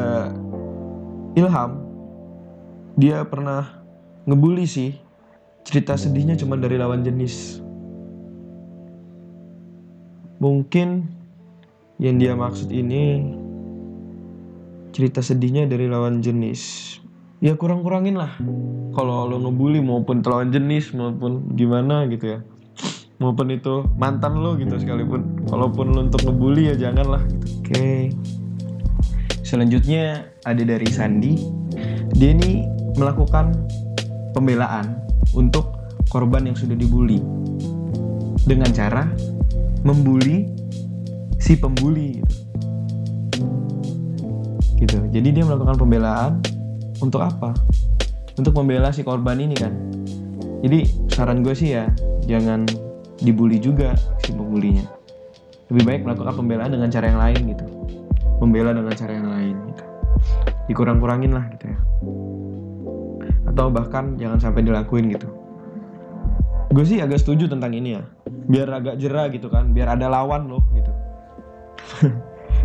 Ilham. 1.36 1.72
Dia 3.00 3.24
pernah 3.24 3.80
ngebully 4.28 4.68
sih. 4.68 4.92
Cerita 5.64 5.96
sedihnya 5.96 6.36
cuma 6.36 6.60
dari 6.60 6.76
lawan 6.76 7.00
jenis. 7.00 7.64
Mungkin 10.42 11.06
yang 12.02 12.18
dia 12.18 12.34
maksud 12.34 12.68
ini 12.74 13.22
cerita 14.92 15.24
sedihnya 15.24 15.64
dari 15.64 15.88
lawan 15.88 16.20
jenis. 16.20 16.94
Ya 17.42 17.58
kurang-kurangin 17.58 18.14
lah. 18.14 18.38
Kalau 18.94 19.26
lo 19.26 19.40
ngebully 19.42 19.82
maupun 19.82 20.22
lawan 20.22 20.54
jenis 20.54 20.94
maupun 20.94 21.56
gimana 21.58 22.06
gitu 22.06 22.38
ya. 22.38 22.40
Maupun 23.18 23.50
itu 23.50 23.82
mantan 23.98 24.38
lo 24.38 24.54
gitu 24.60 24.78
sekalipun. 24.78 25.48
Walaupun 25.50 25.96
lo 25.96 26.06
untuk 26.06 26.22
ngebully 26.22 26.70
ya 26.70 26.74
jangan 26.78 27.18
lah 27.18 27.22
gitu. 27.26 27.46
oke. 27.58 27.72
Okay. 27.72 28.00
selanjutnya 29.42 30.32
ada 30.46 30.62
dari 30.62 30.86
Sandi. 30.86 31.34
Dia 32.14 32.36
ini 32.36 32.68
melakukan 32.94 33.56
pembelaan 34.36 35.02
untuk 35.32 35.72
korban 36.12 36.46
yang 36.46 36.56
sudah 36.56 36.76
dibully. 36.76 37.18
Dengan 38.44 38.70
cara 38.70 39.08
membuli 39.82 40.46
si 41.42 41.58
pembuli 41.58 42.22
gitu 42.22 42.41
gitu. 44.82 44.98
Jadi 45.14 45.28
dia 45.30 45.44
melakukan 45.46 45.78
pembelaan 45.78 46.42
untuk 46.98 47.22
apa? 47.22 47.54
Untuk 48.34 48.52
membela 48.58 48.90
si 48.90 49.06
korban 49.06 49.38
ini 49.38 49.54
kan? 49.54 49.72
Jadi 50.62 51.08
saran 51.10 51.42
gue 51.42 51.54
sih 51.54 51.74
ya 51.74 51.90
jangan 52.26 52.66
dibully 53.22 53.62
juga 53.62 53.94
si 54.26 54.34
pembulinya. 54.34 54.86
Lebih 55.70 55.82
baik 55.86 56.00
melakukan 56.04 56.34
pembelaan 56.34 56.70
dengan 56.74 56.90
cara 56.90 57.06
yang 57.08 57.20
lain 57.22 57.40
gitu. 57.54 57.64
Membela 58.42 58.74
dengan 58.74 58.94
cara 58.94 59.12
yang 59.14 59.28
lain 59.30 59.54
gitu. 59.70 59.84
Dikurang-kurangin 60.70 61.32
lah 61.34 61.44
gitu 61.54 61.64
ya. 61.70 61.78
Atau 63.52 63.70
bahkan 63.70 64.18
jangan 64.18 64.38
sampai 64.42 64.66
dilakuin 64.66 65.12
gitu. 65.14 65.28
Gue 66.72 66.84
sih 66.88 67.04
agak 67.04 67.20
setuju 67.20 67.52
tentang 67.52 67.76
ini 67.76 68.00
ya. 68.00 68.02
Biar 68.26 68.68
agak 68.72 68.96
jerah 68.98 69.28
gitu 69.30 69.52
kan. 69.52 69.70
Biar 69.70 69.94
ada 69.94 70.08
lawan 70.08 70.48
loh 70.48 70.64
gitu. 70.72 70.92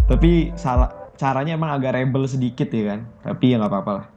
Tapi 0.10 0.56
salah 0.56 0.97
caranya 1.18 1.58
emang 1.58 1.74
agak 1.74 1.98
rebel 1.98 2.24
sedikit 2.30 2.70
ya 2.72 2.96
kan. 2.96 3.00
Tapi 3.26 3.44
ya 3.52 3.60
nggak 3.60 3.72
apa-apa 3.74 3.92
lah. 3.92 4.08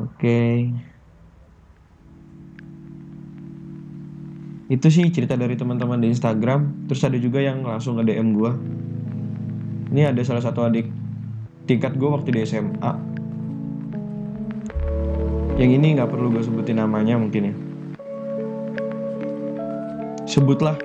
Oke. 0.00 0.08
Okay. 0.16 0.54
itu 4.70 4.86
sih 4.86 5.10
cerita 5.10 5.34
dari 5.34 5.58
teman-teman 5.58 5.98
di 5.98 6.14
Instagram. 6.14 6.86
Terus 6.86 7.02
ada 7.02 7.18
juga 7.18 7.42
yang 7.42 7.66
langsung 7.66 7.98
ke 7.98 8.06
DM 8.06 8.38
gue 8.38 8.50
ini 9.90 10.06
ada 10.06 10.22
salah 10.22 10.38
satu 10.38 10.62
adik 10.62 10.86
tingkat 11.66 11.98
gue 11.98 12.06
waktu 12.06 12.30
di 12.30 12.46
SMA 12.46 12.92
yang 15.58 15.70
ini 15.74 15.98
nggak 15.98 16.08
perlu 16.08 16.30
gue 16.30 16.40
sebutin 16.46 16.78
namanya 16.78 17.18
mungkin 17.18 17.50
ya. 17.50 17.54
Sebutlah 20.30 20.78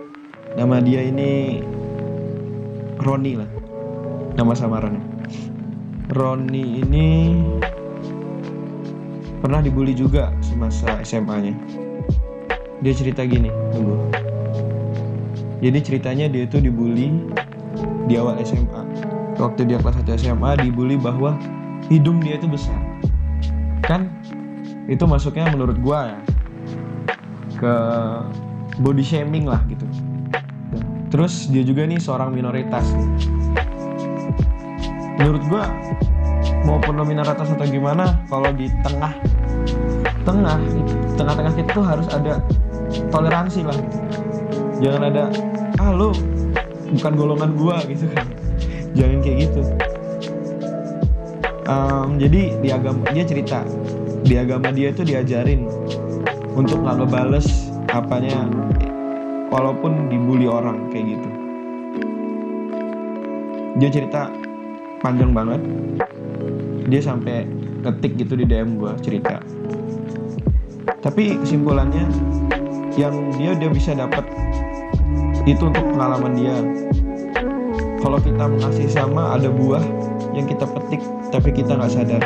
nama 0.58 0.82
dia 0.82 1.06
ini 1.06 1.62
Roni 2.98 3.38
lah 3.38 3.55
nama 4.36 4.54
samarannya. 4.54 5.04
Roni 6.14 6.86
ini 6.86 7.08
pernah 9.42 9.60
dibully 9.62 9.98
juga 9.98 10.30
semasa 10.42 11.02
SMA-nya 11.02 11.54
dia 12.82 12.94
cerita 12.94 13.22
gini 13.26 13.50
tunggu 13.74 13.98
jadi 15.62 15.82
ceritanya 15.82 16.26
dia 16.30 16.46
itu 16.46 16.62
dibully 16.62 17.14
di 18.06 18.18
awal 18.18 18.38
SMA 18.46 18.86
waktu 19.38 19.68
dia 19.68 19.78
kelas 19.82 19.98
1 20.06 20.22
SMA 20.22 20.52
dibully 20.62 20.96
bahwa 20.96 21.36
hidung 21.92 22.24
dia 22.24 22.40
itu 22.40 22.48
besar. 22.48 22.78
Kan? 23.86 24.10
Itu 24.90 25.06
masuknya 25.06 25.50
menurut 25.54 25.78
gua 25.82 26.14
ya 26.14 26.20
ke 27.56 27.74
body 28.82 29.04
shaming 29.06 29.48
lah 29.48 29.62
gitu. 29.70 29.86
Terus 31.10 31.48
dia 31.48 31.64
juga 31.64 31.88
nih 31.88 32.02
seorang 32.02 32.36
minoritas 32.36 32.84
menurut 35.20 35.44
gua 35.48 35.64
maupun 36.66 37.00
minoritas 37.06 37.48
atau 37.50 37.66
gimana 37.66 38.20
kalau 38.28 38.50
di 38.52 38.68
tengah 38.84 39.14
tengah 40.26 40.58
tengah-tengah 41.16 41.54
kita 41.54 41.70
tuh 41.72 41.86
harus 41.86 42.08
ada 42.10 42.42
toleransi 43.14 43.62
lah. 43.64 43.78
Jangan 44.82 45.02
ada 45.08 45.24
ah 45.80 45.92
lu 45.94 46.12
bukan 46.96 47.14
golongan 47.16 47.52
gua 47.56 47.80
gitu 47.86 48.10
kan. 48.12 48.26
Jangan 48.98 49.18
kayak 49.22 49.38
gitu. 49.50 49.62
Um, 51.66 52.22
jadi 52.22 52.62
di 52.62 52.70
agama 52.70 53.02
dia 53.10 53.26
cerita 53.26 53.66
di 54.26 54.38
agama 54.42 54.70
dia 54.74 54.90
itu 54.90 55.06
diajarin 55.06 55.70
untuk 56.58 56.82
nggak 56.82 57.06
ngebales 57.06 57.70
apanya 57.94 58.50
walaupun 59.54 60.10
dibully 60.10 60.50
orang 60.50 60.90
kayak 60.90 61.18
gitu 61.18 61.25
dia 63.76 63.90
cerita 63.92 64.32
panjang 65.04 65.36
banget. 65.36 65.62
Dia 66.88 67.02
sampai 67.02 67.44
ketik 67.84 68.16
gitu 68.18 68.40
di 68.40 68.46
DM 68.48 68.80
gue 68.80 68.92
cerita. 69.04 69.42
Tapi 71.04 71.38
kesimpulannya 71.44 72.08
yang 72.96 73.14
dia 73.38 73.52
dia 73.54 73.70
bisa 73.70 73.94
dapat 73.94 74.24
itu 75.46 75.62
untuk 75.62 75.86
pengalaman 75.94 76.34
dia. 76.34 76.58
Kalau 78.02 78.22
kita 78.22 78.46
mengasih 78.48 78.88
sama 78.90 79.38
ada 79.38 79.50
buah 79.50 79.82
yang 80.38 80.46
kita 80.46 80.66
petik 80.66 81.02
tapi 81.30 81.50
kita 81.54 81.76
nggak 81.78 81.92
sadar. 81.94 82.24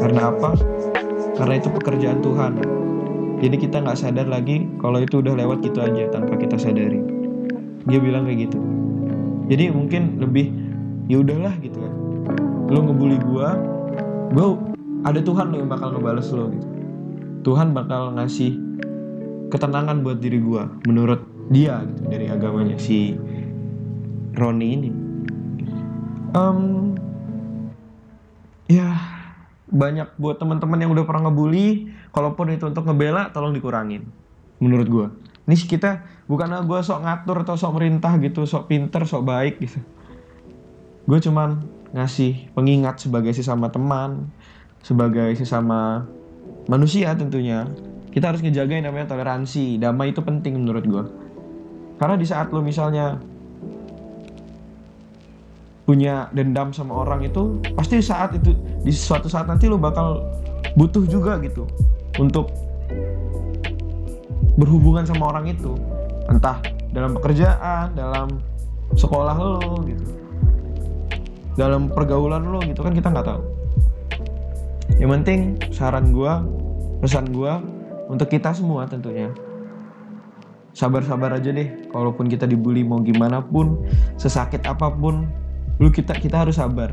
Karena 0.00 0.32
apa? 0.32 0.56
Karena 1.36 1.54
itu 1.60 1.68
pekerjaan 1.72 2.20
Tuhan. 2.24 2.52
Jadi 3.44 3.56
kita 3.60 3.84
nggak 3.84 4.00
sadar 4.00 4.28
lagi 4.28 4.64
kalau 4.80 4.96
itu 5.02 5.20
udah 5.20 5.36
lewat 5.36 5.60
gitu 5.60 5.84
aja 5.84 6.08
tanpa 6.08 6.40
kita 6.40 6.56
sadari. 6.56 7.00
Dia 7.84 8.00
bilang 8.00 8.24
kayak 8.24 8.48
gitu. 8.48 8.58
Jadi 9.46 9.70
mungkin 9.70 10.18
lebih 10.18 10.65
ya 11.06 11.22
udahlah 11.22 11.54
gitu 11.62 11.78
kan. 11.78 11.92
Lo 12.70 12.78
ngebully 12.82 13.18
gue 13.22 13.48
gue 14.34 14.46
ada 15.06 15.20
Tuhan 15.22 15.54
lo 15.54 15.56
yang 15.62 15.70
bakal 15.70 15.94
ngebales 15.94 16.28
lo 16.34 16.50
gitu. 16.50 16.66
Tuhan 17.46 17.70
bakal 17.74 18.14
ngasih 18.18 18.58
ketenangan 19.54 20.02
buat 20.02 20.18
diri 20.18 20.42
gue 20.42 20.62
menurut 20.90 21.22
dia 21.50 21.82
gitu 21.86 22.02
dari 22.10 22.26
agamanya 22.26 22.76
si 22.76 23.14
Roni 24.34 24.66
ini. 24.74 24.90
Um, 26.36 26.92
ya 28.66 28.98
banyak 29.70 30.14
buat 30.18 30.38
teman-teman 30.38 30.78
yang 30.78 30.90
udah 30.94 31.06
pernah 31.06 31.30
ngebully 31.30 31.90
kalaupun 32.14 32.54
itu 32.54 32.70
untuk 32.70 32.86
ngebela 32.86 33.30
tolong 33.34 33.54
dikurangin 33.54 34.06
menurut 34.62 34.86
gue 34.86 35.06
ini 35.46 35.54
kita 35.58 36.06
bukan 36.30 36.66
gue 36.66 36.78
sok 36.82 37.02
ngatur 37.02 37.42
atau 37.46 37.54
sok 37.58 37.78
merintah 37.78 38.14
gitu 38.18 38.46
sok 38.46 38.70
pinter 38.70 39.02
sok 39.06 39.26
baik 39.26 39.58
gitu 39.62 39.82
gue 41.06 41.18
cuman 41.22 41.62
ngasih 41.94 42.50
pengingat 42.52 42.98
sebagai 42.98 43.30
sesama 43.30 43.70
teman 43.70 44.28
sebagai 44.82 45.34
sesama 45.34 46.06
manusia 46.70 47.14
tentunya. 47.14 47.66
Kita 48.10 48.32
harus 48.32 48.40
ngejaga 48.40 48.80
yang 48.80 48.88
namanya 48.88 49.12
toleransi 49.12 49.76
damai 49.76 50.16
itu 50.16 50.24
penting 50.24 50.56
menurut 50.56 50.84
gue 50.88 51.04
karena 51.96 52.16
di 52.16 52.26
saat 52.28 52.52
lo 52.52 52.60
misalnya 52.60 53.16
punya 55.84 56.28
dendam 56.34 56.74
sama 56.74 57.06
orang 57.06 57.24
itu 57.24 57.62
pasti 57.78 58.02
saat 58.02 58.34
itu 58.36 58.52
di 58.82 58.92
suatu 58.92 59.30
saat 59.30 59.46
nanti 59.46 59.70
lo 59.70 59.76
bakal 59.80 60.24
butuh 60.80 61.04
juga 61.08 61.36
gitu 61.40 61.64
untuk 62.20 62.52
berhubungan 64.56 65.04
sama 65.04 65.32
orang 65.32 65.52
itu. 65.52 65.76
Entah 66.26 66.58
dalam 66.90 67.16
pekerjaan 67.20 67.92
dalam 67.92 68.40
sekolah 68.96 69.36
lo 69.36 69.84
gitu 69.84 70.25
dalam 71.56 71.88
pergaulan 71.88 72.52
lo 72.52 72.60
gitu 72.62 72.84
kan 72.84 72.92
kita 72.92 73.08
nggak 73.10 73.26
tahu. 73.26 73.42
Yang 74.96 75.10
penting 75.20 75.40
saran 75.72 76.12
gue 76.12 76.32
pesan 77.04 77.32
gue 77.32 77.52
untuk 78.08 78.28
kita 78.30 78.52
semua 78.52 78.88
tentunya. 78.88 79.32
Sabar-sabar 80.76 81.32
aja 81.32 81.48
deh 81.48 81.88
kalaupun 81.88 82.28
kita 82.28 82.44
dibully 82.44 82.84
mau 82.84 83.00
gimana 83.00 83.40
pun 83.40 83.80
sesakit 84.20 84.60
apa 84.68 84.92
pun 84.92 85.24
lu 85.80 85.88
kita 85.88 86.12
kita 86.16 86.44
harus 86.44 86.60
sabar. 86.60 86.92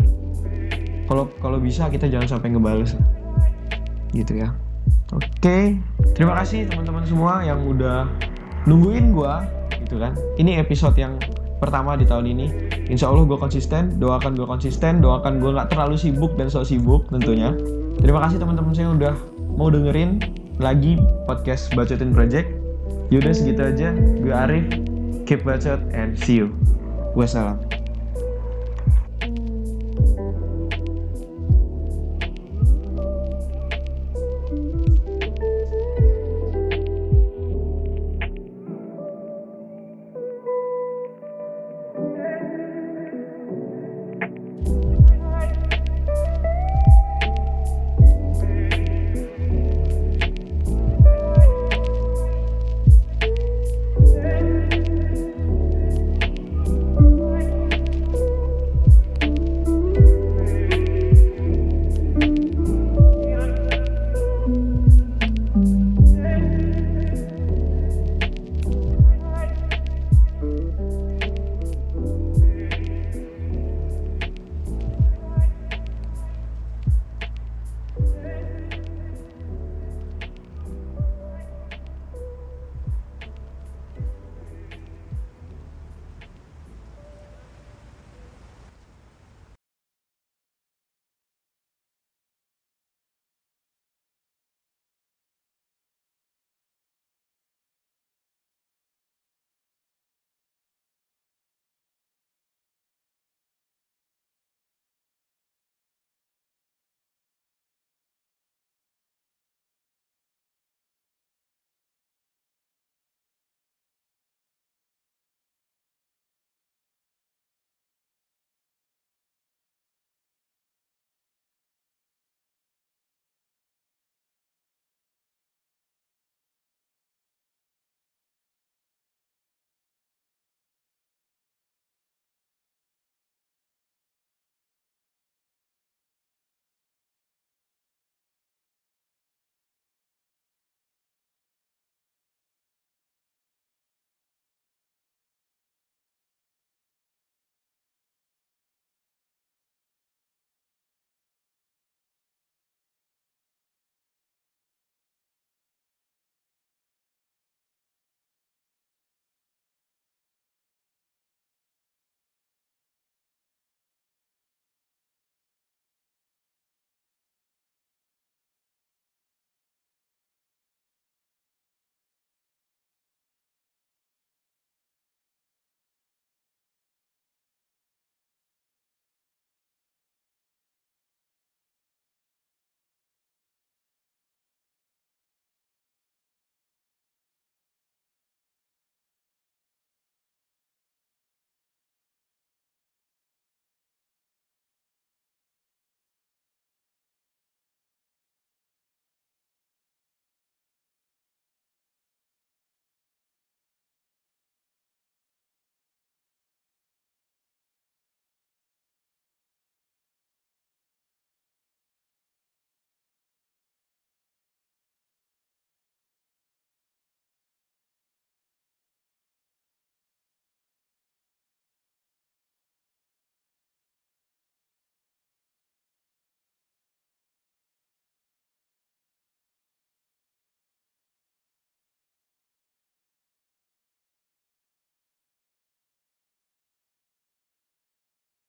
Kalau 1.08 1.28
kalau 1.44 1.60
bisa 1.60 1.92
kita 1.92 2.08
jangan 2.08 2.40
sampai 2.40 2.56
ngebales 2.56 2.96
gitu 4.16 4.40
ya. 4.40 4.56
Oke 5.12 5.78
terima 6.16 6.40
kasih 6.40 6.72
teman-teman 6.72 7.04
semua 7.04 7.44
yang 7.44 7.60
udah 7.68 8.08
nungguin 8.64 9.12
gue 9.12 9.34
gitu 9.84 10.00
kan. 10.00 10.16
Ini 10.40 10.64
episode 10.64 10.96
yang 10.96 11.20
pertama 11.60 12.00
di 12.00 12.08
tahun 12.08 12.32
ini 12.32 12.73
insya 12.94 13.10
Allah 13.10 13.26
gue 13.26 13.40
konsisten 13.42 13.98
doakan 13.98 14.38
gue 14.38 14.46
konsisten 14.46 15.02
doakan 15.02 15.42
gue 15.42 15.50
nggak 15.50 15.74
terlalu 15.74 15.98
sibuk 15.98 16.38
dan 16.38 16.54
so 16.54 16.62
sibuk 16.62 17.10
tentunya 17.10 17.58
terima 17.98 18.22
kasih 18.22 18.38
teman-teman 18.38 18.74
saya 18.78 18.94
udah 18.94 19.14
mau 19.58 19.74
dengerin 19.74 20.22
lagi 20.62 21.02
podcast 21.26 21.74
Bacotin 21.74 22.14
Project. 22.14 22.50
Yaudah 23.10 23.34
segitu 23.34 23.62
aja. 23.62 23.94
Gue 23.94 24.34
Arif. 24.34 24.66
Keep 25.26 25.48
bacot 25.48 25.80
and 25.96 26.18
see 26.20 26.44
you. 26.44 26.52
Wassalam. 27.16 27.73